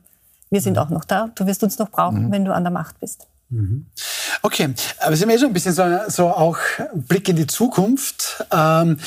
[0.49, 0.79] wir sind mhm.
[0.79, 2.31] auch noch da, du wirst uns noch brauchen, mhm.
[2.31, 3.27] wenn du an der Macht bist.
[3.49, 3.85] Mhm.
[4.41, 6.57] Okay, aber Sie haben ja schon ein bisschen so, so auch
[6.93, 8.45] Blick in die Zukunft.
[8.51, 8.99] Ähm,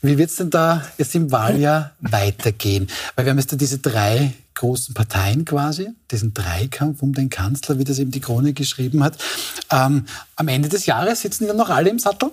[0.00, 2.88] wie wird es denn da jetzt im Wahljahr weitergehen?
[3.14, 7.78] Weil wir haben jetzt da diese drei großen Parteien quasi, diesen Dreikampf um den Kanzler,
[7.78, 9.18] wie das eben die Krone geschrieben hat.
[9.70, 10.06] Ähm,
[10.36, 12.30] am Ende des Jahres sitzen die dann noch alle im Sattel?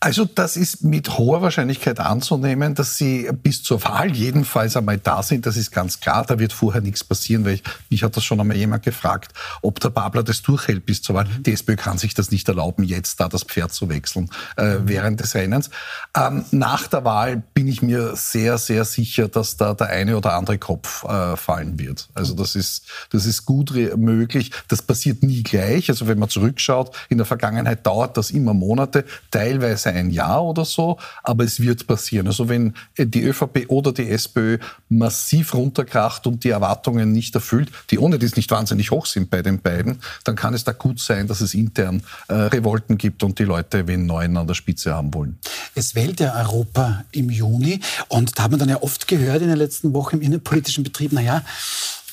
[0.00, 5.22] Also das ist mit hoher Wahrscheinlichkeit anzunehmen, dass sie bis zur Wahl jedenfalls einmal da
[5.22, 5.46] sind.
[5.46, 6.26] Das ist ganz klar.
[6.26, 9.78] Da wird vorher nichts passieren, weil ich, mich hat das schon einmal jemand gefragt, ob
[9.80, 11.28] der Babler das durchhält bis zur Wahl.
[11.40, 15.20] Die SPÖ kann sich das nicht erlauben, jetzt da das Pferd zu wechseln äh, während
[15.20, 15.70] des Rennens.
[16.16, 20.34] Ähm, nach der Wahl bin ich mir sehr, sehr sicher, dass da der eine oder
[20.34, 22.08] andere Kopf äh, fallen wird.
[22.14, 24.50] Also das ist, das ist gut möglich.
[24.68, 25.88] Das passiert nie gleich.
[25.88, 30.64] Also wenn man zurückschaut, in der Vergangenheit dauert das immer Monate teilweise ein Jahr oder
[30.64, 32.26] so, aber es wird passieren.
[32.26, 37.98] Also wenn die ÖVP oder die SPÖ massiv runterkracht und die Erwartungen nicht erfüllt, die
[37.98, 41.26] ohne dies nicht wahnsinnig hoch sind bei den beiden, dann kann es da gut sein,
[41.26, 45.12] dass es intern äh, Revolten gibt und die Leute wen neuen an der Spitze haben
[45.14, 45.38] wollen.
[45.74, 49.48] Es wählt ja Europa im Juni und da hat man dann ja oft gehört in
[49.48, 51.42] den letzten Wochen im innenpolitischen Betrieb, naja,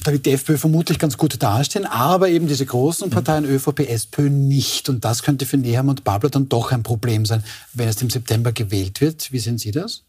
[0.03, 4.29] da wird die FPÖ vermutlich ganz gut dastehen, aber eben diese großen Parteien ÖVP, SPÖ
[4.29, 4.89] nicht.
[4.89, 8.09] Und das könnte für Neham und Babler dann doch ein Problem sein, wenn es im
[8.09, 9.31] September gewählt wird.
[9.31, 10.03] Wie sehen Sie das?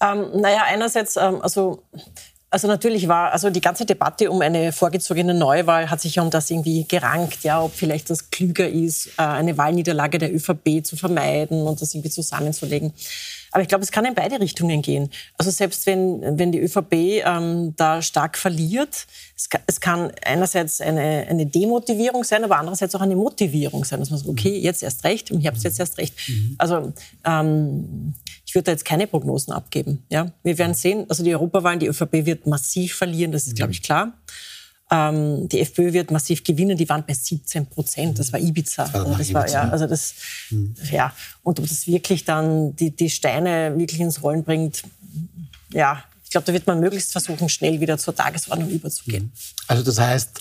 [0.00, 1.82] Ähm, naja, einerseits, ähm, also
[2.52, 6.28] also natürlich war, also die ganze Debatte um eine vorgezogene Neuwahl hat sich ja um
[6.28, 10.96] das irgendwie gerankt, ja, ob vielleicht das klüger ist, äh, eine Wahlniederlage der ÖVP zu
[10.96, 12.92] vermeiden und das irgendwie zusammenzulegen.
[13.52, 15.10] Aber ich glaube, es kann in beide Richtungen gehen.
[15.38, 20.80] Also selbst wenn, wenn die ÖVP ähm, da stark verliert, es kann, es kann einerseits
[20.80, 24.82] eine, eine Demotivierung sein, aber andererseits auch eine Motivierung sein, dass man sagt, okay, jetzt
[24.82, 26.14] erst recht, im Herbst jetzt erst recht.
[26.28, 26.54] Mhm.
[26.58, 26.92] Also
[27.24, 28.14] ähm,
[28.46, 30.04] ich würde da jetzt keine Prognosen abgeben.
[30.10, 30.32] Ja?
[30.42, 33.82] Wir werden sehen, also die Europawahlen, die ÖVP wird massiv verlieren, das ist, glaube ich,
[33.82, 34.12] klar.
[34.94, 36.76] Ähm, die FPÖ wird massiv gewinnen.
[36.76, 38.18] Die waren bei 17 Prozent.
[38.18, 38.84] Das war Ibiza.
[38.84, 40.14] Das war, und das war ja, also das,
[40.50, 40.74] mhm.
[40.90, 41.14] ja.
[41.42, 44.82] Und ob das wirklich dann die, die Steine wirklich ins Rollen bringt,
[45.72, 49.24] ja, ich glaube, da wird man möglichst versuchen, schnell wieder zur Tagesordnung überzugehen.
[49.24, 49.30] Mhm.
[49.66, 50.40] Also das heißt,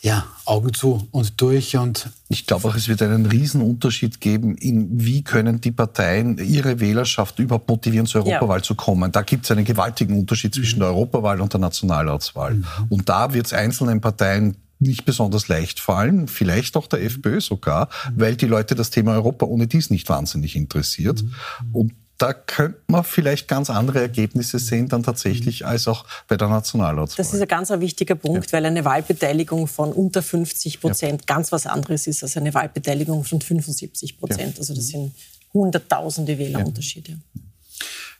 [0.00, 4.88] ja, Augen zu und durch und ich glaube auch, es wird einen Riesenunterschied geben, in
[5.00, 8.62] wie können die Parteien ihre Wählerschaft überhaupt motivieren, zur Europawahl ja.
[8.64, 9.12] zu kommen.
[9.12, 10.80] Da gibt es einen gewaltigen Unterschied zwischen mhm.
[10.80, 12.54] der Europawahl und der Nationalratswahl.
[12.54, 12.66] Mhm.
[12.88, 17.86] Und da wird es einzelnen Parteien nicht besonders leicht fallen, vielleicht auch der FPÖ sogar,
[17.86, 18.20] mhm.
[18.20, 21.22] weil die Leute das Thema Europa ohne dies nicht wahnsinnig interessiert.
[21.22, 21.30] Mhm.
[21.72, 26.48] Und da könnte man vielleicht ganz andere Ergebnisse sehen dann tatsächlich als auch bei der
[26.48, 27.16] Nationalratswahl.
[27.24, 28.52] Das ist ein ganz wichtiger Punkt, ja.
[28.52, 31.34] weil eine Wahlbeteiligung von unter 50 Prozent ja.
[31.34, 34.54] ganz was anderes ist als eine Wahlbeteiligung von 75 Prozent.
[34.54, 34.58] Ja.
[34.58, 35.14] Also das sind
[35.54, 37.18] hunderttausende Wählerunterschiede.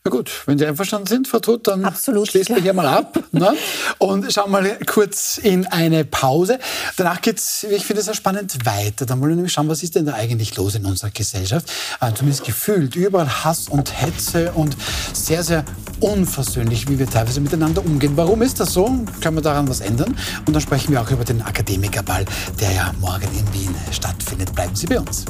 [0.04, 3.18] Na gut, wenn Sie einverstanden sind, Frau Todt, dann Absolut, schließen wir hier mal ab
[3.32, 3.54] ne?
[3.98, 6.61] und schauen mal kurz in eine Pause.
[6.96, 9.06] Danach geht es, ich finde es sehr spannend, weiter.
[9.06, 11.70] Dann wollen wir nämlich schauen, was ist denn da eigentlich los in unserer Gesellschaft.
[12.00, 14.76] Äh, zumindest gefühlt, überall Hass und Hetze und
[15.12, 15.64] sehr, sehr
[16.00, 18.12] unversöhnlich, wie wir teilweise miteinander umgehen.
[18.16, 18.87] Warum ist das so?
[19.20, 20.16] Können wir daran was ändern?
[20.46, 22.24] Und dann sprechen wir auch über den Akademikerball,
[22.61, 24.54] der ja morgen in Wien stattfindet.
[24.54, 25.24] Bleiben Sie bei uns.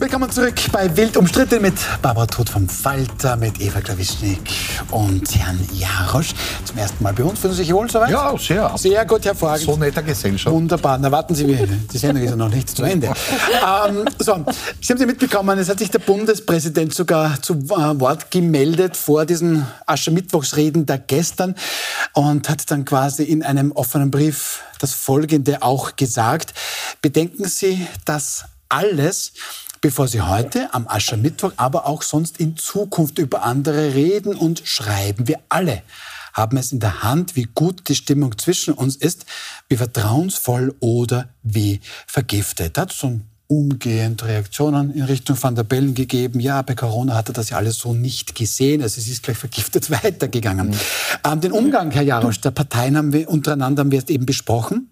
[0.00, 4.40] Willkommen zurück bei Wild umstritten mit Barbara Tod vom Falter, mit Eva Klawischnik
[4.92, 6.30] und Herrn Jarosch.
[6.64, 7.38] Zum ersten Mal bei uns.
[7.38, 8.08] Fühlen Sie sich wohl soweit?
[8.08, 8.72] Ja, sehr.
[8.78, 9.66] Sehr gut, hervorragend.
[9.66, 10.56] So netter Gesellschaft.
[10.56, 10.96] Wunderbar.
[10.96, 13.08] Na warten Sie, die Sendung ist ja noch nicht zu Ende.
[13.08, 14.42] ähm, so,
[14.80, 19.26] Sie haben Sie mitbekommen, es hat sich der Bundespräsident sogar zu äh, Wort gemeldet vor
[19.26, 21.54] diesen Aschermittwochsreden der gestern
[22.14, 26.54] und hat dann quasi in einem offenen Brief das Folgende auch gesagt.
[27.02, 29.32] Bedenken Sie, dass alles,
[29.80, 35.26] bevor Sie heute am Aschermittwoch, aber auch sonst in Zukunft über andere reden und schreiben.
[35.26, 35.82] Wir alle
[36.32, 39.26] haben es in der Hand, wie gut die Stimmung zwischen uns ist,
[39.68, 42.78] wie vertrauensvoll oder wie vergiftet.
[42.78, 46.38] Hat so umgehend Reaktionen in Richtung Van der Bellen gegeben.
[46.38, 48.80] Ja, bei Corona hat er das ja alles so nicht gesehen.
[48.80, 50.68] Also es ist gleich vergiftet weitergegangen.
[50.68, 50.74] Mhm.
[51.24, 54.89] Ähm, den Umgang, Herr Jarosch, der Parteien haben wir untereinander haben wir jetzt eben besprochen.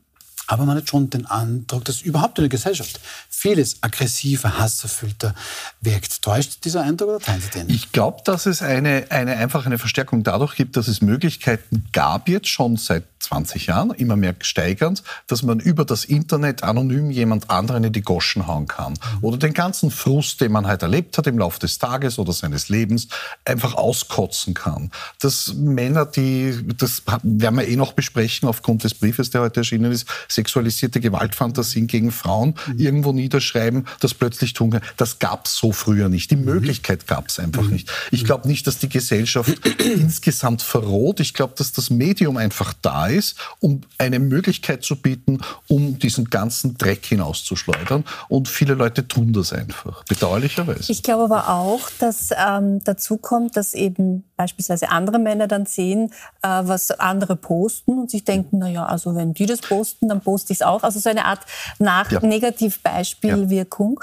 [0.49, 5.35] Aber man hat schon den Eindruck, dass überhaupt in der Gesellschaft vieles aggressiver, hasserfüllter
[5.83, 6.23] wirkt.
[6.23, 7.69] Täuscht dieser Eindruck oder teilen Sie den?
[7.71, 12.29] Ich glaube, dass es eine, eine, einfach eine Verstärkung dadurch gibt, dass es Möglichkeiten gab
[12.29, 17.51] jetzt schon seit 20 Jahren, immer mehr steigernd, dass man über das Internet anonym jemand
[17.51, 18.93] anderen in die Goschen hauen kann.
[18.93, 19.19] Mhm.
[19.25, 22.69] Oder den ganzen Frust, den man halt erlebt hat im Laufe des Tages oder seines
[22.69, 23.09] Lebens,
[23.45, 24.91] einfach auskotzen kann.
[25.21, 29.93] Dass Männer, die, das werden wir eh noch besprechen aufgrund des Briefes, der heute erschienen
[29.93, 32.79] ist, sexualisierte Gewaltfantasien gegen Frauen mhm.
[32.79, 34.85] irgendwo niederschreiben, das plötzlich tun können.
[34.96, 36.31] Das gab es so früher nicht.
[36.31, 36.44] Die mhm.
[36.44, 37.72] Möglichkeit gab es einfach mhm.
[37.72, 37.90] nicht.
[38.12, 41.18] Ich glaube nicht, dass die Gesellschaft insgesamt verroht.
[41.18, 46.27] Ich glaube, dass das Medium einfach da ist, um eine Möglichkeit zu bieten, um diesen
[46.27, 48.05] ganzen Dreck hinauszuschleudern.
[48.29, 50.92] Und viele Leute tun das einfach, bedauerlicherweise.
[50.92, 56.11] Ich glaube aber auch, dass ähm, dazu kommt, dass eben beispielsweise andere Männer dann sehen,
[56.42, 60.22] äh, was andere posten und sich denken, na ja, also wenn die das posten, dann
[60.22, 60.83] poste ich es auch.
[60.83, 61.40] Also so eine Art
[61.79, 62.20] nach ja.
[62.20, 64.01] Negativbeispielwirkung.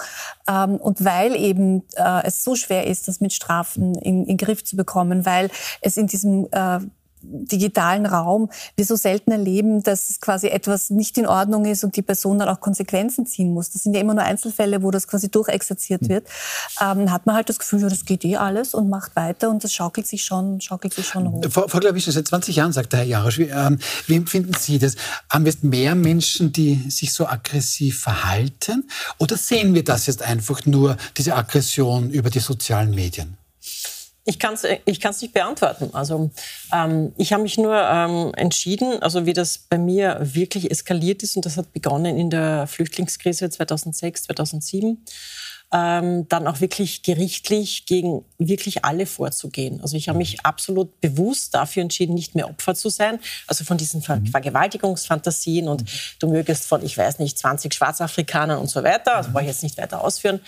[0.47, 0.65] Ja.
[0.65, 4.63] Ähm, und weil eben äh, es so schwer ist, das mit Strafen in, in Griff
[4.63, 5.49] zu bekommen, weil
[5.81, 6.79] es in diesem äh,
[7.27, 12.01] digitalen Raum wir so selten erleben, dass quasi etwas nicht in Ordnung ist und die
[12.01, 13.71] Person dann auch Konsequenzen ziehen muss.
[13.71, 16.09] Das sind ja immer nur Einzelfälle, wo das quasi durchexerziert hm.
[16.09, 16.27] wird.
[16.81, 19.63] Ähm, hat man halt das Gefühl, ja, das geht eh alles und macht weiter und
[19.63, 21.43] das schaukelt sich schon, schaukelt sich schon hoch.
[21.49, 23.39] Frau, Frau Glawisch, seit 20 Jahren, sagt der Herr Jarosch.
[23.39, 24.95] Wie, ähm, wie empfinden Sie das?
[25.29, 28.87] Haben wir jetzt mehr Menschen, die sich so aggressiv verhalten?
[29.17, 33.37] Oder sehen wir das jetzt einfach nur, diese Aggression über die sozialen Medien?
[34.27, 35.91] Ich kann es ich kann's nicht beantworten.
[35.93, 36.31] Also
[36.73, 41.35] ähm, ich habe mich nur ähm, entschieden, also wie das bei mir wirklich eskaliert ist,
[41.35, 45.03] und das hat begonnen in der Flüchtlingskrise 2006, 2007
[45.75, 49.81] ähm, dann auch wirklich gerichtlich gegen wirklich alle vorzugehen.
[49.81, 53.19] Also ich habe mich absolut bewusst dafür entschieden, nicht mehr Opfer zu sein.
[53.45, 54.27] Also von diesen Ver mhm.
[54.27, 55.83] Vergewaltigungsfantasien und
[56.19, 59.17] du mögest von, ich weiß nicht, 20 Schwarzafrikanern und so weiter.
[59.17, 60.39] Also brauche ich jetzt nicht weiter ausführen.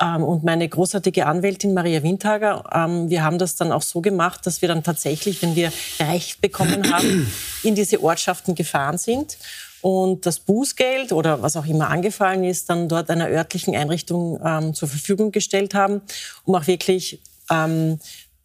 [0.00, 4.44] Ähm, und meine großartige Anwältin Maria Windhager, ähm, wir haben das dann auch so gemacht,
[4.46, 7.30] dass wir dann tatsächlich, wenn wir Recht bekommen haben,
[7.62, 9.36] in diese Ortschaften gefahren sind
[9.82, 14.74] und das Bußgeld oder was auch immer angefallen ist, dann dort einer örtlichen Einrichtung ähm,
[14.74, 16.00] zur Verfügung gestellt haben,
[16.44, 17.98] um auch wirklich ähm,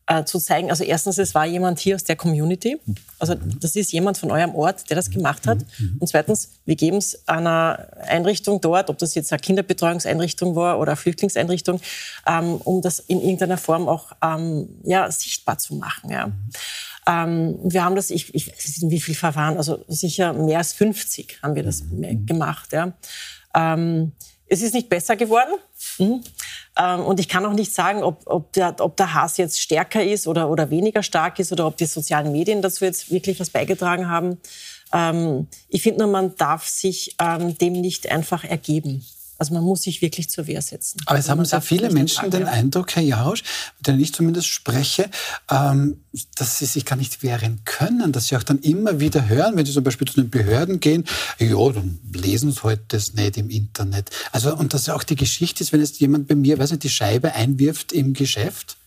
[0.08, 2.80] äh, zu zeigen, also erstens, es war jemand hier aus der Community,
[3.20, 5.60] also das ist jemand von eurem Ort, der das gemacht hat.
[6.00, 10.92] Und zweitens, wir geben es einer Einrichtung dort, ob das jetzt eine Kinderbetreuungseinrichtung war oder
[10.92, 11.82] eine Flüchtlingseinrichtung,
[12.26, 16.10] ähm, um das in irgendeiner Form auch ähm, ja, sichtbar zu machen.
[16.10, 16.32] Ja.
[17.08, 20.74] Ähm, wir haben das, ich, ich weiß nicht, wie viel Verfahren, also sicher mehr als
[20.74, 22.26] 50 haben wir das mhm.
[22.26, 22.74] gemacht.
[22.74, 22.94] Ja.
[23.56, 24.12] Ähm,
[24.50, 25.54] es ist nicht besser geworden.
[26.00, 26.24] Mhm.
[26.78, 30.04] Ähm, und ich kann auch nicht sagen, ob, ob, der, ob der Hass jetzt stärker
[30.04, 33.50] ist oder, oder weniger stark ist oder ob die sozialen Medien dazu jetzt wirklich was
[33.50, 34.38] beigetragen haben.
[34.94, 39.06] Ähm, ich finde nur, man darf sich ähm, dem nicht einfach ergeben.
[39.38, 41.00] Also man muss sich wirklich zur Wehr setzen.
[41.06, 43.44] Aber es haben sehr viele Menschen den Eindruck, Herr Jausch,
[43.78, 45.10] mit denen ich zumindest spreche,
[45.50, 45.98] ähm,
[46.36, 49.66] dass sie sich gar nicht wehren können, dass sie auch dann immer wieder hören, wenn
[49.66, 51.06] sie zum Beispiel zu den Behörden gehen,
[51.40, 54.10] ja, dann lesen sie heute das nicht im Internet.
[54.32, 56.84] Also, und dass ja auch die Geschichte ist, wenn jetzt jemand bei mir, weiß nicht,
[56.84, 58.78] die Scheibe einwirft im Geschäft,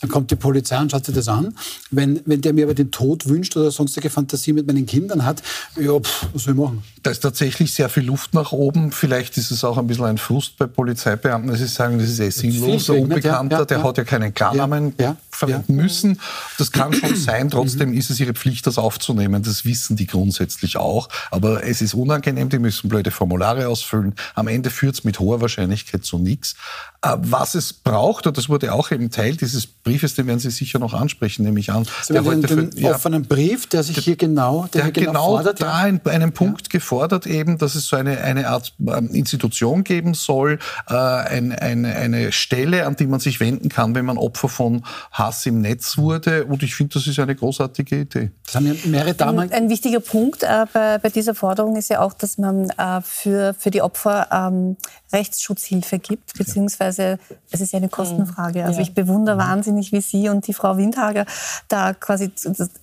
[0.00, 1.54] Dann kommt die Polizei und schaut sich das an.
[1.90, 5.42] Wenn, wenn der mir aber den Tod wünscht oder sonstige Fantasie mit meinen Kindern hat,
[5.80, 6.82] ja, pff, was soll ich machen?
[7.02, 8.92] Da ist tatsächlich sehr viel Luft nach oben.
[8.92, 12.20] Vielleicht ist es auch ein bisschen ein Frust bei Polizeibeamten, dass sie sagen, das ist
[12.20, 13.84] eh sinnlos, ein Unbekannter, ja, ja, der ja.
[13.84, 14.94] hat ja keinen Klarnamen
[15.34, 16.20] verwenden müssen.
[16.58, 17.50] Das kann schon sein.
[17.50, 17.98] Trotzdem mhm.
[17.98, 19.42] ist es ihre Pflicht, das aufzunehmen.
[19.42, 21.08] Das wissen die grundsätzlich auch.
[21.30, 24.14] Aber es ist unangenehm, die müssen blöde Formulare ausfüllen.
[24.34, 26.54] Am Ende führt es mit hoher Wahrscheinlichkeit zu nichts.
[27.02, 30.50] Äh, was es braucht, und das wurde auch eben Teil dieses Briefes, den werden Sie
[30.50, 31.86] sicher noch ansprechen, nehme ich an.
[32.02, 35.26] Sie der heute den, ja, offenen Brief, der sich hier genau, der, der genau, genau
[35.26, 36.00] fordert, da ja.
[36.10, 36.68] einen Punkt ja.
[36.70, 40.58] gefordert eben, dass es so eine, eine Art ähm, Institution geben soll,
[40.88, 44.84] äh, ein, eine, eine Stelle, an die man sich wenden kann, wenn man Opfer von
[45.24, 46.44] Hass im Netz wurde.
[46.44, 48.30] Und ich finde, das ist eine großartige Idee.
[48.44, 49.40] Das haben ja mehrere Damen.
[49.40, 53.00] Ein, ein wichtiger Punkt äh, bei, bei, dieser Forderung ist ja auch, dass man äh,
[53.02, 54.76] für, für die Opfer ähm,
[55.14, 57.18] Rechtsschutzhilfe gibt, beziehungsweise
[57.50, 58.64] es ist ja eine Kostenfrage.
[58.64, 61.24] Also ich bewundere wahnsinnig, wie Sie und die Frau Windhager
[61.68, 62.32] da quasi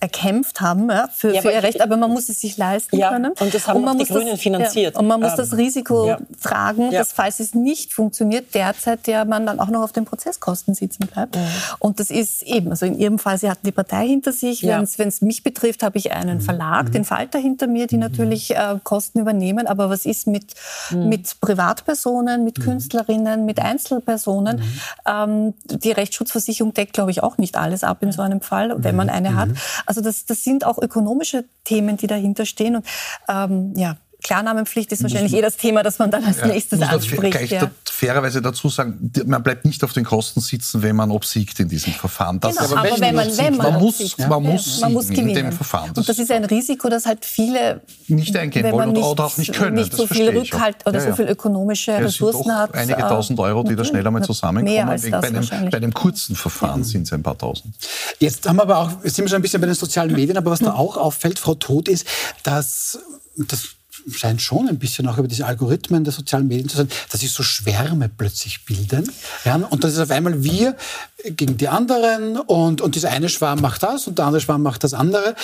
[0.00, 3.10] erkämpft haben ja, für, ja, für ihr Recht, aber man muss es sich leisten ja,
[3.10, 3.32] können.
[3.38, 4.96] Und das haben und man die Grünen das, finanziert.
[4.96, 9.46] und man muss ähm, das Risiko tragen, dass falls es nicht funktioniert, derzeit ja man
[9.46, 11.36] dann auch noch auf den Prozesskosten sitzen bleibt.
[11.78, 14.62] Und das ist eben, also in Ihrem Fall, Sie hatten die Partei hinter sich.
[14.62, 16.42] Wenn es mich betrifft, habe ich einen mhm.
[16.42, 16.92] Verlag, mhm.
[16.92, 18.02] den Falter hinter mir, die mhm.
[18.02, 19.66] natürlich äh, Kosten übernehmen.
[19.66, 20.54] Aber was ist mit,
[20.90, 21.08] mhm.
[21.08, 22.62] mit Privatpersonen, mit mhm.
[22.62, 24.56] Künstlerinnen, mit Einzelpersonen?
[24.56, 24.64] Mhm.
[25.06, 28.96] Ähm, die Rechtsschutzversicherung deckt, glaube ich, auch nicht alles ab in so einem Fall, wenn
[28.96, 29.50] man eine hat.
[29.84, 32.76] Also das, das sind auch ökonomische Themen, die dahinter stehen.
[32.76, 32.86] Und
[33.28, 36.88] ähm, ja, Klarnamenpflicht ist wahrscheinlich eh das Thema, das man dann als ja, nächstes muss
[36.88, 37.36] anspricht.
[37.36, 37.70] Gleich ja.
[38.02, 41.92] Fairerweise dazu sagen, man bleibt nicht auf den Kosten sitzen, wenn man obsiegt in diesem
[41.92, 42.40] Verfahren.
[42.40, 44.26] Das genau, aber, wenn, man, wenn man, man muss, ja.
[44.26, 45.28] man muss, man muss gewinnen.
[45.28, 45.90] in dem Verfahren.
[45.90, 49.36] Das und das ist ein Risiko, das halt viele nicht eingehen wollen nicht, oder auch
[49.36, 49.76] nicht können.
[49.76, 52.74] Nicht so viel Rückhalt oder so viel ökonomische Ressourcen hat.
[52.74, 54.74] Einige tausend Euro, die da schnell einmal zusammenkommen.
[54.74, 57.76] Mehr als das bei, einem, bei einem kurzen Verfahren sind es ein paar tausend.
[58.18, 60.50] Jetzt haben wir aber auch, sind wir schon ein bisschen bei den sozialen Medien, aber
[60.50, 62.04] was da auch auffällt, Frau Todt, ist,
[62.42, 62.98] dass
[63.36, 63.76] das
[64.10, 67.30] scheint schon ein bisschen auch über diese Algorithmen der sozialen Medien zu sein, dass sich
[67.30, 69.10] so Schwärme plötzlich bilden.
[69.44, 70.76] Ja, und das ist auf einmal wir
[71.24, 74.84] gegen die anderen und, und dieser eine Schwarm macht das und der andere Schwarm macht
[74.84, 75.34] das andere.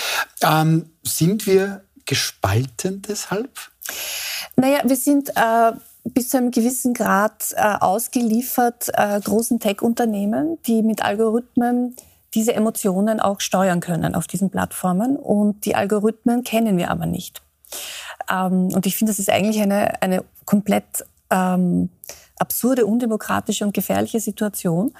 [0.41, 3.49] Ähm, sind wir gespalten deshalb?
[4.55, 5.71] Naja, wir sind äh,
[6.03, 11.95] bis zu einem gewissen Grad äh, ausgeliefert äh, großen Tech-Unternehmen, die mit Algorithmen
[12.33, 15.15] diese Emotionen auch steuern können auf diesen Plattformen.
[15.15, 17.41] Und die Algorithmen kennen wir aber nicht.
[18.31, 21.89] Ähm, und ich finde, das ist eigentlich eine, eine komplett ähm,
[22.39, 24.93] absurde, undemokratische und gefährliche Situation,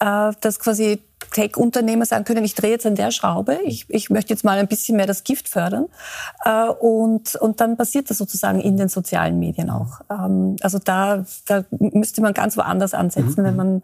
[0.00, 4.32] äh, dass quasi Tech-Unternehmer sagen können, ich drehe jetzt an der Schraube, ich, ich möchte
[4.32, 5.86] jetzt mal ein bisschen mehr das Gift fördern.
[6.44, 10.00] Äh, und, und dann passiert das sozusagen in den sozialen Medien auch.
[10.10, 13.44] Ähm, also da, da müsste man ganz woanders ansetzen, mhm.
[13.44, 13.82] wenn man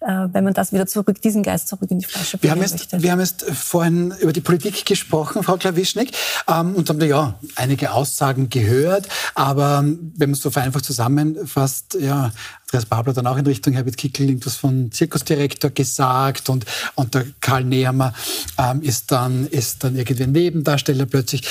[0.00, 3.02] wenn man das wieder zurück, diesen Geist zurück in die Flasche bringen wir haben möchte.
[3.02, 6.12] wir haben jetzt vorhin über die Politik gesprochen, Frau Klawischnik,
[6.46, 9.08] ähm, und haben da ja einige Aussagen gehört.
[9.34, 12.32] Aber wenn man es so vereinfacht zusammenfasst, ja,
[12.66, 17.26] Andreas Babler dann auch in Richtung Herbert Kickel irgendwas von Zirkusdirektor gesagt und, und der
[17.40, 18.12] Karl Nehammer
[18.56, 21.42] ähm, ist, dann, ist dann irgendwie ein Nebendarsteller plötzlich.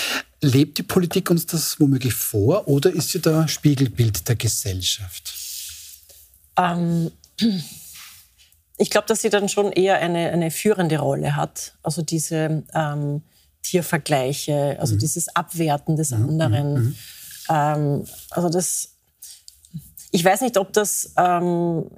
[0.41, 5.33] Lebt die Politik uns das womöglich vor oder ist sie da Spiegelbild der Gesellschaft?
[6.55, 7.11] Ähm
[8.77, 11.73] ich glaube, dass sie dann schon eher eine, eine führende Rolle hat.
[11.81, 13.23] Also diese ähm,
[13.63, 14.99] Tiervergleiche, also mhm.
[14.99, 16.29] dieses Abwerten des mhm.
[16.29, 16.73] anderen.
[16.73, 16.95] Mhm.
[17.49, 18.93] Ähm, also das,
[20.11, 21.89] ich weiß nicht, ob das ähm,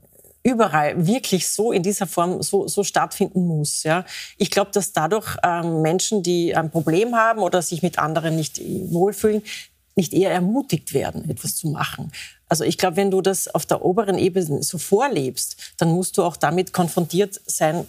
[0.43, 3.83] überall wirklich so in dieser Form so, so stattfinden muss.
[3.83, 4.05] Ja?
[4.37, 8.61] Ich glaube, dass dadurch ähm, Menschen, die ein Problem haben oder sich mit anderen nicht
[8.91, 9.43] wohlfühlen,
[9.95, 12.11] nicht eher ermutigt werden, etwas zu machen.
[12.49, 16.23] Also ich glaube, wenn du das auf der oberen Ebene so vorlebst, dann musst du
[16.23, 17.85] auch damit konfrontiert sein,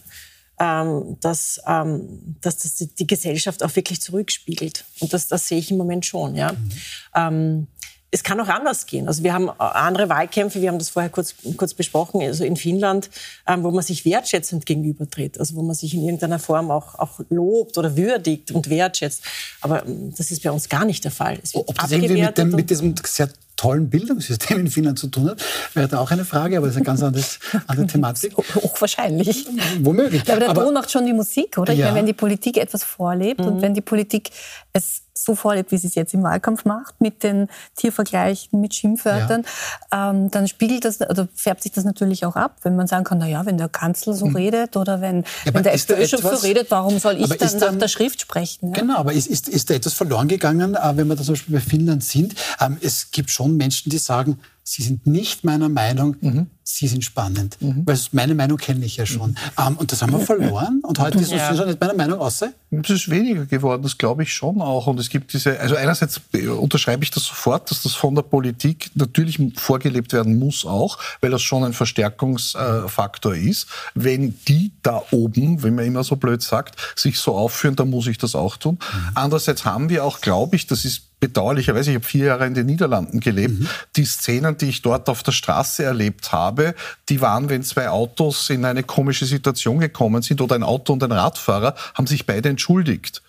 [0.61, 4.85] ähm, dass, ähm, dass das die Gesellschaft auch wirklich zurückspiegelt.
[5.01, 6.35] Und das, das sehe ich im Moment schon.
[6.35, 6.53] Ja.
[6.53, 6.71] Mhm.
[7.15, 7.67] Ähm,
[8.13, 9.07] es kann auch anders gehen.
[9.09, 12.57] Also wir haben äh, andere Wahlkämpfe, wir haben das vorher kurz, kurz besprochen, also in
[12.57, 13.09] Finnland,
[13.47, 17.21] ähm, wo man sich wertschätzend gegenübertritt, also wo man sich in irgendeiner Form auch, auch
[17.31, 19.23] lobt oder würdigt und wertschätzt.
[19.61, 21.39] Aber ähm, das ist bei uns gar nicht der Fall.
[21.55, 23.31] Ob das irgendwie mit, dem, mit diesem sehr
[23.61, 25.43] tollen Bildungssystem in Finnland zu tun hat,
[25.75, 28.35] wäre da auch eine Frage, aber das ist eine ganz anderes, andere Thematik.
[28.37, 29.47] Hochwahrscheinlich.
[29.81, 30.25] Womöglich.
[30.25, 31.75] Ja, aber der aber, Ton macht schon die Musik, oder?
[31.75, 31.87] Ich ja.
[31.87, 33.47] meine, wenn die Politik etwas vorlebt mhm.
[33.47, 34.31] und wenn die Politik
[34.73, 39.45] es so vorlebt, wie sie es jetzt im Wahlkampf macht, mit den Tiervergleichen, mit Schimpfwörtern,
[39.93, 40.11] ja.
[40.11, 43.19] ähm, dann spiegelt das, oder färbt sich das natürlich auch ab, wenn man sagen kann,
[43.19, 44.37] na ja, wenn der Kanzler so mhm.
[44.37, 47.81] redet oder wenn, ja, wenn der FPÖ-Chef so redet, warum soll ich dann, dann nach
[47.81, 48.73] der Schrift sprechen?
[48.73, 48.81] Ja?
[48.81, 51.55] Genau, aber ist, ist, ist da etwas verloren gegangen, äh, wenn wir da zum Beispiel
[51.57, 52.35] bei Finnland sind?
[52.61, 54.39] Ähm, es gibt schon Menschen, die sagen,
[54.71, 56.47] Sie sind nicht meiner Meinung, mhm.
[56.63, 57.57] Sie sind spannend.
[57.61, 57.83] Mhm.
[57.87, 59.31] Weil meine Meinung kenne ich ja schon.
[59.31, 59.67] Mhm.
[59.67, 60.81] Um, und das haben wir verloren.
[60.85, 61.57] Und heute ist ja.
[61.57, 62.53] schon nicht meine Meinung außer.
[62.71, 64.87] Es ist weniger geworden, das glaube ich schon auch.
[64.87, 66.21] Und es gibt diese, also einerseits
[66.57, 71.33] unterschreibe ich das sofort, dass das von der Politik natürlich vorgelebt werden muss auch, weil
[71.33, 73.67] das schon ein Verstärkungsfaktor ist.
[73.95, 78.07] Wenn die da oben, wenn man immer so blöd sagt, sich so aufführen, dann muss
[78.07, 78.75] ich das auch tun.
[78.75, 79.11] Mhm.
[79.15, 82.67] Andererseits haben wir auch, glaube ich, das ist bedauerlicherweise, ich habe vier Jahre in den
[82.67, 83.69] Niederlanden gelebt, mhm.
[83.97, 86.75] die Szenen, die ich dort auf der Straße erlebt habe,
[87.09, 91.05] die waren, wenn zwei Autos in eine komische Situation gekommen sind oder ein Auto und
[91.05, 93.23] ein Radfahrer, haben sich beide entschuldigt.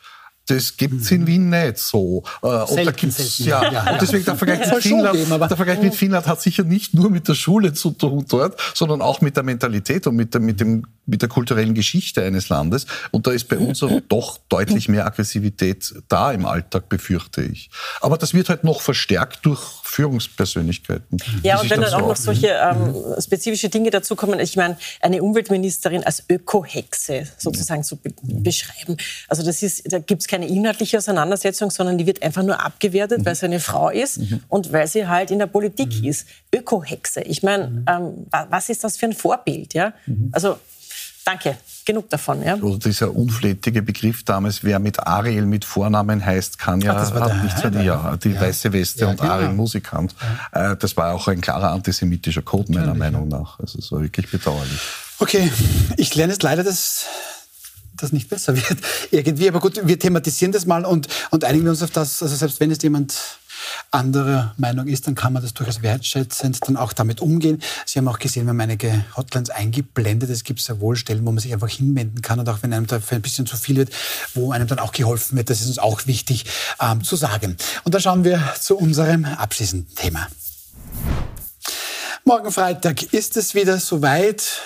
[0.55, 2.23] Das gibt es in Wien nicht so.
[2.41, 5.81] Äh, und da gibt's, ja, ja, Und deswegen der Vergleich, mit Finnland, geben, der Vergleich
[5.81, 9.35] mit Finnland hat sicher nicht nur mit der Schule zu tun dort, sondern auch mit
[9.35, 12.85] der Mentalität und mit der, mit dem, mit der kulturellen Geschichte eines Landes.
[13.11, 17.69] Und da ist bei uns doch deutlich mehr Aggressivität da im Alltag, befürchte ich.
[18.01, 21.17] Aber das wird halt noch verstärkt durch Führungspersönlichkeiten.
[21.43, 26.03] Ja, und wenn dann auch noch solche ähm, spezifische Dinge dazukommen, ich meine, eine Umweltministerin
[26.03, 28.97] als Ökohexe sozusagen zu be beschreiben.
[29.27, 33.19] Also das ist, da gibt es keine inhaltliche Auseinandersetzung, sondern die wird einfach nur abgewertet,
[33.19, 33.25] mhm.
[33.25, 34.41] weil sie eine Frau ist mhm.
[34.47, 36.07] und weil sie halt in der Politik mhm.
[36.07, 36.27] ist.
[36.53, 37.21] Ökohexe.
[37.21, 37.85] Ich meine, mhm.
[37.87, 39.73] ähm, was ist das für ein Vorbild?
[39.73, 39.93] Ja?
[40.05, 40.29] Mhm.
[40.31, 40.57] Also
[41.23, 42.43] Danke, genug davon.
[42.43, 42.55] Ja?
[42.55, 47.43] Oder dieser unflätige Begriff damals, wer mit Ariel mit Vornamen heißt, kann ja, Ach, hat
[47.43, 48.41] nichts die, ja, die ja.
[48.41, 49.33] weiße Weste ja, und genau.
[49.33, 50.15] Ariel Musikant.
[50.53, 50.71] Ja.
[50.71, 53.59] Äh, das war auch ein klarer antisemitischer Code meiner Meinung nach.
[53.59, 54.79] Also es war wirklich bedauerlich.
[55.19, 55.51] Okay,
[55.97, 57.05] ich lerne jetzt leider dass
[58.01, 58.77] das nicht besser wird
[59.11, 59.47] irgendwie.
[59.47, 62.21] Aber gut, wir thematisieren das mal und, und einigen wir uns auf das.
[62.21, 63.39] Also selbst wenn es jemand
[63.91, 67.61] anderer Meinung ist, dann kann man das durchaus wertschätzend dann auch damit umgehen.
[67.85, 70.29] Sie haben auch gesehen, wir haben einige Hotlines eingeblendet.
[70.29, 72.87] Es gibt sehr wohl Stellen, wo man sich einfach hinwenden kann und auch wenn einem
[72.87, 73.91] da ein bisschen zu viel wird,
[74.33, 75.49] wo einem dann auch geholfen wird.
[75.49, 76.45] Das ist uns auch wichtig
[76.79, 77.57] ähm, zu sagen.
[77.83, 80.27] Und da schauen wir zu unserem abschließenden Thema.
[82.23, 84.61] Morgen Freitag ist es wieder soweit.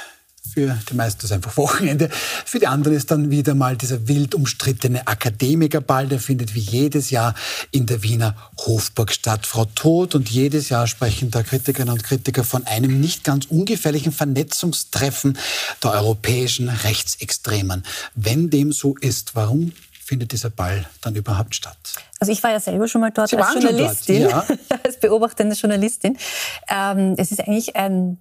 [0.56, 2.10] Für die meisten ist einfach Wochenende.
[2.10, 6.08] Für die anderen ist dann wieder mal dieser wild umstrittene Akademikerball.
[6.08, 7.36] Der findet wie jedes Jahr
[7.72, 9.46] in der Wiener Hofburg statt.
[9.46, 14.14] Frau Tod und jedes Jahr sprechen da Kritikerinnen und Kritiker von einem nicht ganz ungefährlichen
[14.14, 15.38] Vernetzungstreffen
[15.84, 17.84] der europäischen Rechtsextremen.
[18.16, 19.74] Wenn dem so ist, warum
[20.06, 21.78] findet dieser Ball dann überhaupt statt?
[22.20, 24.58] Also ich war ja selber schon mal dort Sie als Journalistin, dort, ja.
[24.84, 26.18] als beobachtende Journalistin.
[26.70, 28.20] Ähm, es ist eigentlich ein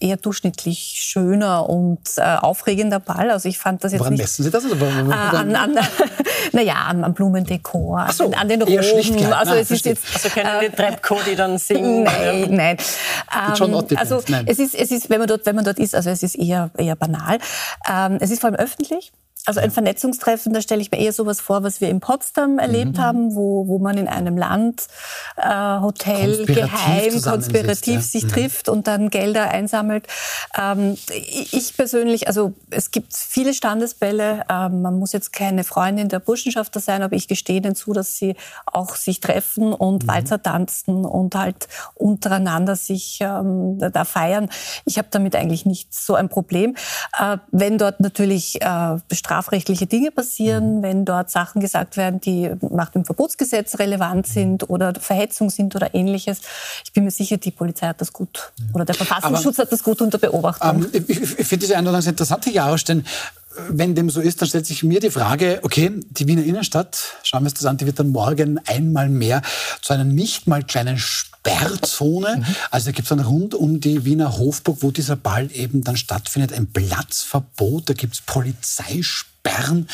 [0.00, 3.30] eher durchschnittlich schöner und äh, aufregender Ball.
[3.30, 4.22] Also ich fand das jetzt Woran nicht...
[4.22, 4.64] messen Sie das?
[4.64, 5.78] Oder äh, an, an,
[6.52, 8.78] naja, an, an Blumendekor, so, an, an, den Roben.
[8.78, 10.04] Also Na, es ist jetzt...
[10.14, 12.04] Also können die Treppco, die dann singen?
[12.04, 12.76] Nein, nein.
[13.32, 14.44] Ähm, also nein.
[14.46, 16.70] es ist, es ist, wenn man dort, wenn man dort ist, also es ist eher,
[16.76, 17.38] eher banal.
[17.88, 19.12] Ähm, es ist vor allem öffentlich.
[19.46, 22.96] Also ein Vernetzungstreffen, da stelle ich mir eher sowas vor, was wir in Potsdam erlebt
[22.96, 23.00] mhm.
[23.00, 24.88] haben, wo, wo man in einem Landhotel
[26.40, 28.00] äh, geheim, konspirativ ja.
[28.00, 28.28] sich mhm.
[28.28, 30.06] trifft und dann Gelder einsammelt.
[30.58, 34.44] Ähm, ich persönlich, also es gibt viele Standesbälle.
[34.48, 38.16] Ähm, man muss jetzt keine Freundin der Burschenschafter sein, aber ich gestehe ihnen zu, dass
[38.16, 40.08] sie auch sich treffen und mhm.
[40.08, 44.48] Walzer tanzen und halt untereinander sich ähm, da feiern.
[44.86, 46.76] Ich habe damit eigentlich nicht so ein Problem.
[47.18, 48.96] Äh, wenn dort natürlich äh,
[49.34, 50.82] strafrechtliche Dinge passieren, mhm.
[50.82, 55.94] wenn dort Sachen gesagt werden, die nach dem Verbotsgesetz relevant sind oder Verhetzung sind oder
[55.94, 56.40] ähnliches.
[56.84, 59.82] Ich bin mir sicher, die Polizei hat das gut oder der Verfassungsschutz Aber, hat das
[59.82, 60.86] gut unter Beobachtung.
[60.92, 63.04] Ähm, ich, ich finde diese Einladung interessant, Herr Jarosch, denn
[63.68, 67.42] wenn dem so ist, dann stellt sich mir die Frage, okay, die Wiener Innenstadt, schauen
[67.42, 69.42] wir uns das an, die wird dann morgen einmal mehr
[69.80, 72.38] zu einer nicht mal kleinen Sperrzone.
[72.38, 72.56] Mhm.
[72.70, 75.96] Also da gibt es dann rund um die Wiener Hofburg, wo dieser Ball eben dann
[75.96, 79.88] stattfindet, ein Platzverbot, da gibt es Polizeisperren.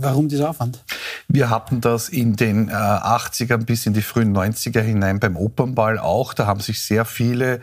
[0.00, 0.78] Warum dieser Aufwand?
[1.26, 5.98] Wir hatten das in den äh, 80ern bis in die frühen 90er hinein beim Opernball
[5.98, 6.34] auch.
[6.34, 7.60] Da haben sich sehr viele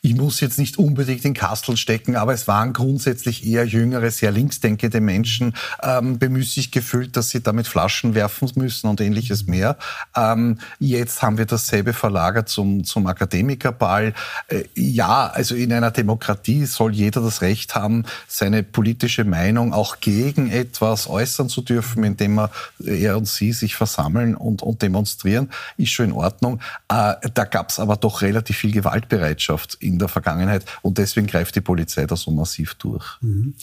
[0.00, 4.30] ich muss jetzt nicht unbedingt in Kastel stecken, aber es waren grundsätzlich eher jüngere, sehr
[4.30, 9.76] linksdenkende Menschen ähm, bemüßigt gefühlt, dass sie damit Flaschen werfen müssen und ähnliches mehr.
[10.16, 14.14] Ähm, jetzt haben wir dasselbe verlagert zum, zum Akademikerball.
[14.48, 19.98] Äh, ja, also in einer Demokratie soll jeder das Recht haben, seine politische Meinung auch
[20.00, 22.50] gegen etwas äußern zu dürfen, indem er,
[22.84, 26.60] er und sie sich versammeln und, und demonstrieren, ist schon in Ordnung.
[26.88, 30.64] Äh, da gab es aber doch relativ viel Gewaltbereitschaft in der Vergangenheit.
[30.82, 33.04] Und deswegen greift die Polizei da so massiv durch.
[33.20, 33.54] Mhm.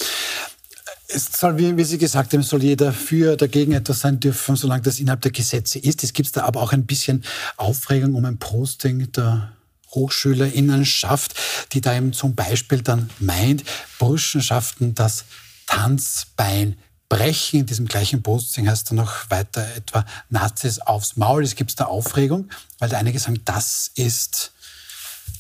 [1.07, 4.82] Es soll, wie, wie, Sie gesagt haben, soll jeder für dagegen etwas sein dürfen, solange
[4.82, 6.03] das innerhalb der Gesetze ist.
[6.03, 7.23] Es gibt da aber auch ein bisschen
[7.57, 9.53] Aufregung um ein Posting der
[9.91, 11.36] Hochschülerinnenschaft,
[11.73, 13.63] die da eben zum Beispiel dann meint,
[13.99, 15.26] Burschenschaften das
[15.67, 16.76] Tanzbein
[17.09, 17.61] brechen.
[17.61, 21.43] In diesem gleichen Posting heißt dann noch weiter etwa Nazis aufs Maul.
[21.43, 22.49] Es gibt da Aufregung,
[22.80, 24.51] weil da einige sagen, das ist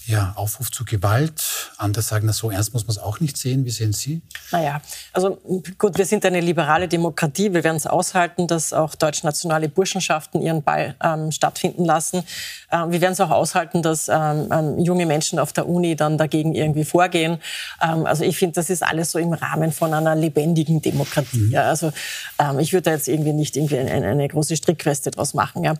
[0.07, 1.71] ja, Aufruf zu Gewalt.
[1.77, 3.65] Andere sagen, so ernst muss man es auch nicht sehen.
[3.65, 4.21] Wie sehen Sie?
[4.51, 4.79] Naja,
[5.13, 5.37] also
[5.79, 7.53] gut, wir sind eine liberale Demokratie.
[7.53, 12.23] Wir werden es aushalten, dass auch deutschnationale Burschenschaften ihren Ball ähm, stattfinden lassen.
[12.71, 16.19] Ähm, wir werden es auch aushalten, dass ähm, ähm, junge Menschen auf der Uni dann
[16.19, 17.39] dagegen irgendwie vorgehen.
[17.81, 21.37] Ähm, also ich finde, das ist alles so im Rahmen von einer lebendigen Demokratie.
[21.37, 21.51] Mhm.
[21.51, 21.63] Ja.
[21.63, 21.91] Also
[22.37, 25.63] ähm, ich würde da jetzt irgendwie nicht irgendwie eine, eine große Strickqueste draus machen.
[25.63, 25.73] Ja.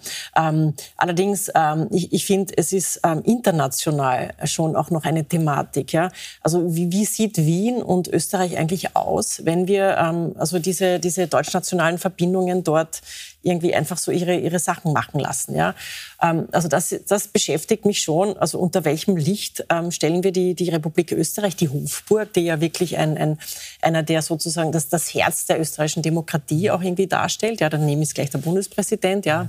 [0.98, 1.52] allerdings,
[1.92, 5.94] ich, ich finde, es ist international Mal schon auch noch eine Thematik.
[5.94, 6.10] Ja?
[6.42, 11.28] Also wie, wie sieht Wien und Österreich eigentlich aus, wenn wir ähm, also diese, diese
[11.28, 13.02] deutschnationalen Verbindungen dort
[13.42, 15.56] irgendwie einfach so ihre, ihre Sachen machen lassen.
[15.56, 15.76] Ja?
[16.22, 18.38] Ähm, also das, das beschäftigt mich schon.
[18.38, 22.62] Also unter welchem Licht ähm, stellen wir die, die Republik Österreich, die Hofburg, die ja
[22.62, 23.38] wirklich ein, ein,
[23.82, 27.62] einer, der sozusagen das, das Herz der österreichischen Demokratie auch irgendwie darstellt.
[27.62, 29.26] Ja, daneben ist gleich der Bundespräsident.
[29.26, 29.48] Ja.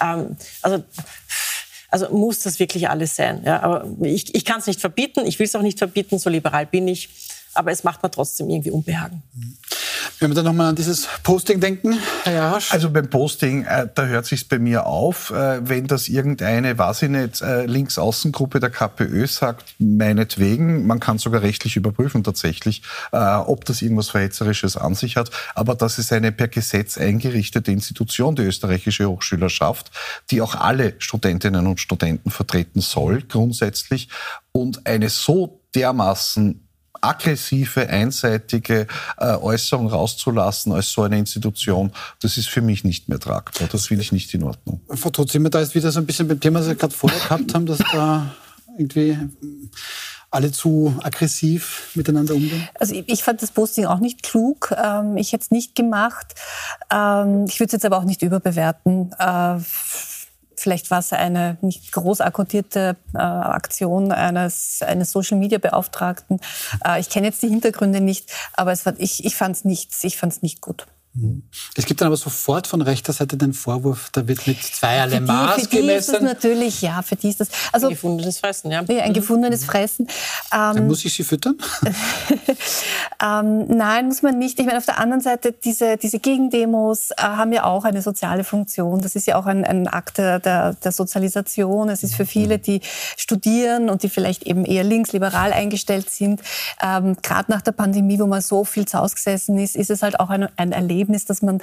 [0.00, 0.82] Ähm, also
[1.88, 3.42] also muss das wirklich alles sein.
[3.44, 6.30] Ja, aber ich, ich kann es nicht verbieten, ich will es auch nicht verbieten, so
[6.30, 7.08] liberal bin ich
[7.54, 9.22] aber es macht mir trotzdem irgendwie Unbehagen.
[10.20, 12.72] Wenn wir dann nochmal an dieses Posting denken, Herr Jarasch?
[12.72, 17.02] Also beim Posting, äh, da hört sich bei mir auf, äh, wenn das irgendeine, weiß
[17.02, 22.82] ich nicht, äh, Linksaußengruppe der KPÖ sagt, meinetwegen, man kann sogar rechtlich überprüfen tatsächlich,
[23.12, 27.70] äh, ob das irgendwas Verhetzerisches an sich hat, aber das ist eine per Gesetz eingerichtete
[27.70, 29.90] Institution, die österreichische Hochschülerschaft,
[30.30, 34.08] die auch alle Studentinnen und Studenten vertreten soll, grundsätzlich,
[34.50, 36.67] und eine so dermaßen
[37.00, 38.86] aggressive, einseitige
[39.18, 43.68] äh, Äußerung rauszulassen als so eine Institution, das ist für mich nicht mehr tragbar.
[43.70, 44.80] Das finde ich nicht in Ordnung.
[44.88, 47.54] Frau wir da jetzt wieder so ein bisschen beim Thema, das wir gerade vorher gehabt
[47.54, 48.34] haben, dass da
[48.78, 49.18] irgendwie
[50.30, 52.68] alle zu aggressiv miteinander umgehen?
[52.78, 54.74] Also ich, ich fand das Posting auch nicht klug.
[54.76, 56.34] Ähm, ich hätte es nicht gemacht.
[56.92, 59.12] Ähm, ich würde es jetzt aber auch nicht überbewerten.
[59.18, 59.58] Äh,
[60.58, 66.40] Vielleicht war es eine nicht groß akkordierte äh, Aktion eines, eines Social-Media-Beauftragten.
[66.84, 69.92] Äh, ich kenne jetzt die Hintergründe nicht, aber es war, ich, ich fand es nicht,
[70.42, 70.86] nicht gut.
[71.74, 75.62] Es gibt dann aber sofort von rechter Seite den Vorwurf, da wird mit zweierlei Maß
[75.62, 75.98] für die gemessen.
[75.98, 77.48] Ist das natürlich, ja, für die ist das.
[77.72, 78.82] Also, ein gefundenes Fressen, ja.
[78.82, 80.06] ja ein gefundenes Fressen.
[80.52, 81.56] Ähm, muss ich sie füttern?
[83.22, 84.58] ähm, nein, muss man nicht.
[84.58, 88.44] Ich meine, auf der anderen Seite, diese, diese Gegendemos äh, haben ja auch eine soziale
[88.44, 89.00] Funktion.
[89.00, 91.88] Das ist ja auch ein, ein Akt der, der, Sozialisation.
[91.88, 92.80] Es ist für viele, die
[93.16, 96.40] studieren und die vielleicht eben eher linksliberal eingestellt sind,
[96.82, 100.02] ähm, gerade nach der Pandemie, wo man so viel zu Hause gesessen ist, ist es
[100.02, 101.60] halt auch ein, ein Erlebnis Erlebnis, dass man,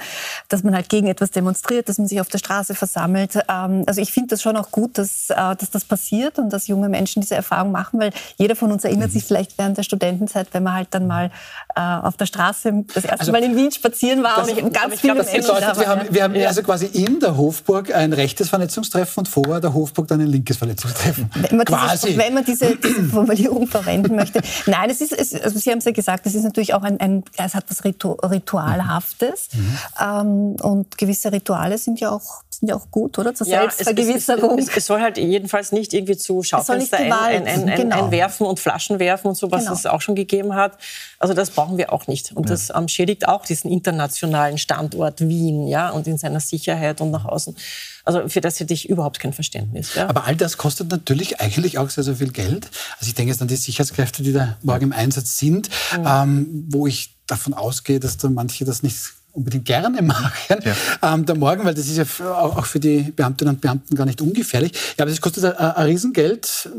[0.48, 3.36] dass man halt gegen etwas demonstriert, dass man sich auf der Straße versammelt.
[3.48, 6.66] Ähm, also ich finde das schon auch gut, dass, äh, dass das passiert und dass
[6.66, 9.28] junge Menschen diese Erfahrung machen, weil jeder von uns erinnert sich mhm.
[9.28, 11.30] vielleicht während der Studentenzeit, wenn man halt dann mal
[11.74, 15.00] äh, auf der Straße das erste also, Mal in Wien spazieren war und, und ganz
[15.00, 15.78] viele Menschen bedeutet.
[15.78, 16.48] Wir haben, wir haben ja.
[16.48, 20.56] also quasi in der Hofburg ein rechtes Vernetzungstreffen und vor der Hofburg dann ein linkes
[20.56, 21.30] Vernetzungstreffen.
[21.34, 22.08] Wenn man, quasi.
[22.08, 24.40] Diese, wenn man diese, diese Formulierung verwenden möchte.
[24.66, 26.98] Nein, es ist, es, also Sie haben es ja gesagt, es ist natürlich auch ein,
[27.00, 29.25] ein es hat was Ritualhaftes.
[29.26, 29.48] Gottes.
[29.52, 29.78] Mhm.
[30.00, 33.34] Ähm, und gewisse Rituale sind ja auch sind ja auch gut, oder?
[33.34, 34.58] Zur ja, Selbstvergewisserung.
[34.58, 38.04] Es, es, es, soll halt jedenfalls nicht irgendwie zu Schaufenster ein, ein, ein, genau.
[38.04, 39.74] einwerfen und Flaschen werfen und so, was genau.
[39.74, 40.78] es auch schon gegeben hat.
[41.18, 42.32] Also das brauchen wir auch nicht.
[42.32, 42.50] Und ja.
[42.50, 47.26] das ähm, schädigt auch diesen internationalen Standort Wien, ja, und in seiner Sicherheit und nach
[47.26, 47.56] außen.
[48.04, 49.94] Also für das hätte ich überhaupt kein Verständnis.
[49.94, 50.08] Ja.
[50.08, 52.70] Aber all das kostet natürlich eigentlich auch sehr, sehr viel Geld.
[52.98, 56.06] Also ich denke jetzt an die Sicherheitskräfte, die da morgen im Einsatz sind, mhm.
[56.06, 58.96] ähm, wo ich davon ausgehe, dass da manche das nicht
[59.36, 61.14] unbedingt gerne machen, ja.
[61.14, 64.20] ähm, der Morgen, weil das ist ja auch für die Beamtinnen und Beamten gar nicht
[64.22, 64.72] ungefährlich.
[64.96, 66.70] Ja, aber das kostet ein, ein Riesengeld.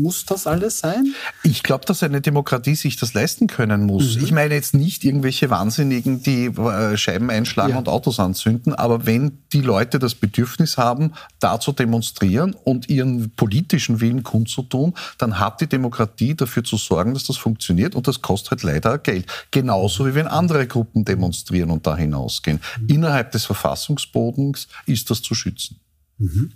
[0.00, 1.14] Muss das alles sein?
[1.42, 4.16] Ich glaube, dass eine Demokratie sich das leisten können muss.
[4.16, 4.24] Mhm.
[4.24, 7.78] Ich meine jetzt nicht irgendwelche Wahnsinnigen, die äh, Scheiben einschlagen ja.
[7.78, 13.30] und Autos anzünden, aber wenn die Leute das Bedürfnis haben, da zu demonstrieren und ihren
[13.36, 18.22] politischen Willen kundzutun, dann hat die Demokratie dafür zu sorgen, dass das funktioniert und das
[18.22, 19.26] kostet halt leider Geld.
[19.50, 22.60] Genauso wie wenn andere Gruppen demonstrieren und da hinausgehen.
[22.80, 22.88] Mhm.
[22.88, 25.80] Innerhalb des Verfassungsbodens ist das zu schützen.
[26.18, 26.52] Mhm.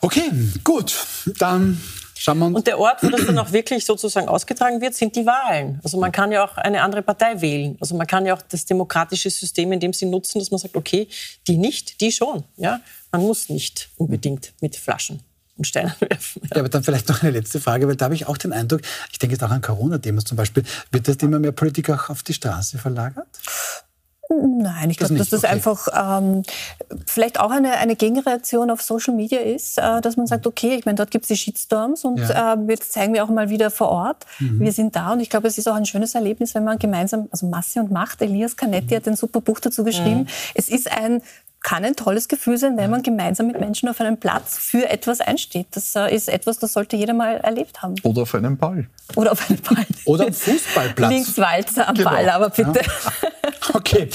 [0.00, 0.30] Okay,
[0.62, 0.94] gut.
[1.38, 1.80] Dann
[2.14, 2.56] schauen wir uns.
[2.56, 5.80] Und der Ort, wo das dann auch wirklich sozusagen ausgetragen wird, sind die Wahlen.
[5.82, 7.76] Also man kann ja auch eine andere Partei wählen.
[7.80, 10.76] Also man kann ja auch das demokratische System in dem Sinn nutzen, dass man sagt,
[10.76, 11.08] okay,
[11.46, 12.44] die nicht, die schon.
[12.56, 12.80] Ja?
[13.12, 15.22] Man muss nicht unbedingt mit Flaschen
[15.56, 16.42] und Steinen werfen.
[16.44, 16.48] Ja.
[16.56, 16.60] ja.
[16.60, 18.80] aber dann vielleicht noch eine letzte Frage, weil da habe ich auch den Eindruck,
[19.12, 22.22] ich denke jetzt auch an Corona-Demos zum Beispiel, wird das Thema mehr Politik auch auf
[22.22, 23.28] die Straße verlagert?
[24.30, 25.52] Nein, ich glaube, dass das okay.
[25.52, 26.42] einfach ähm,
[27.06, 30.86] vielleicht auch eine, eine Gegenreaktion auf Social Media ist, äh, dass man sagt, okay, ich
[30.86, 32.54] meine, dort gibt es die Shitstorms und ja.
[32.54, 34.60] äh, jetzt zeigen wir auch mal wieder vor Ort, mhm.
[34.60, 37.28] wir sind da und ich glaube, es ist auch ein schönes Erlebnis, wenn man gemeinsam,
[37.30, 38.96] also Masse und Macht, Elias Canetti mhm.
[38.96, 40.26] hat ein super Buch dazu geschrieben, mhm.
[40.54, 41.20] es ist ein
[41.64, 45.20] kann ein tolles Gefühl sein, wenn man gemeinsam mit Menschen auf einem Platz für etwas
[45.20, 45.66] einsteht.
[45.72, 47.94] Das äh, ist etwas, das sollte jeder mal erlebt haben.
[48.02, 48.86] Oder auf einem Ball.
[49.16, 49.86] Oder auf einem Ball.
[50.04, 51.10] Oder am Fußballplatz.
[51.10, 52.10] Links Walzer am genau.
[52.10, 52.80] Ball, aber bitte.
[52.80, 53.28] Ja.
[53.72, 54.08] Okay,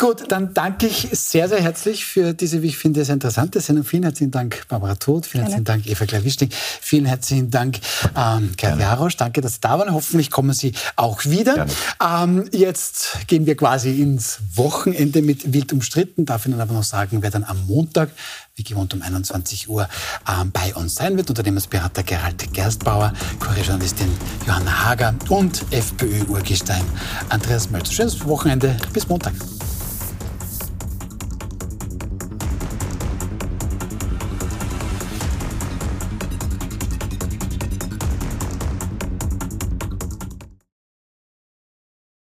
[0.00, 3.84] gut, dann danke ich sehr, sehr herzlich für diese, wie ich finde, sehr interessante Sendung.
[3.84, 5.26] Vielen herzlichen Dank, Barbara Todt.
[5.26, 6.52] Vielen herzlichen Dank, Eva Klawischnik.
[6.54, 7.78] Vielen herzlichen Dank,
[8.16, 9.16] ähm, Kai Jarosch.
[9.16, 9.92] Danke, dass Sie da waren.
[9.92, 11.66] Hoffentlich kommen Sie auch wieder.
[12.04, 16.26] Ähm, jetzt gehen wir quasi ins Wochenende mit Wild umstritten.
[16.26, 18.08] Darf Ihnen aber noch sagen, wer dann am Montag
[18.54, 19.86] wie gewohnt um 21 Uhr
[20.26, 21.28] ähm, bei uns sein wird.
[21.28, 24.08] Unternehmensberater Gerald Gerstbauer, Kurierjournalistin
[24.46, 26.84] Johanna Hager und FPÖ-Urgestein
[27.28, 27.92] Andreas Mölzer.
[27.92, 28.74] Schönes Wochenende.
[28.94, 29.34] Bis Montag.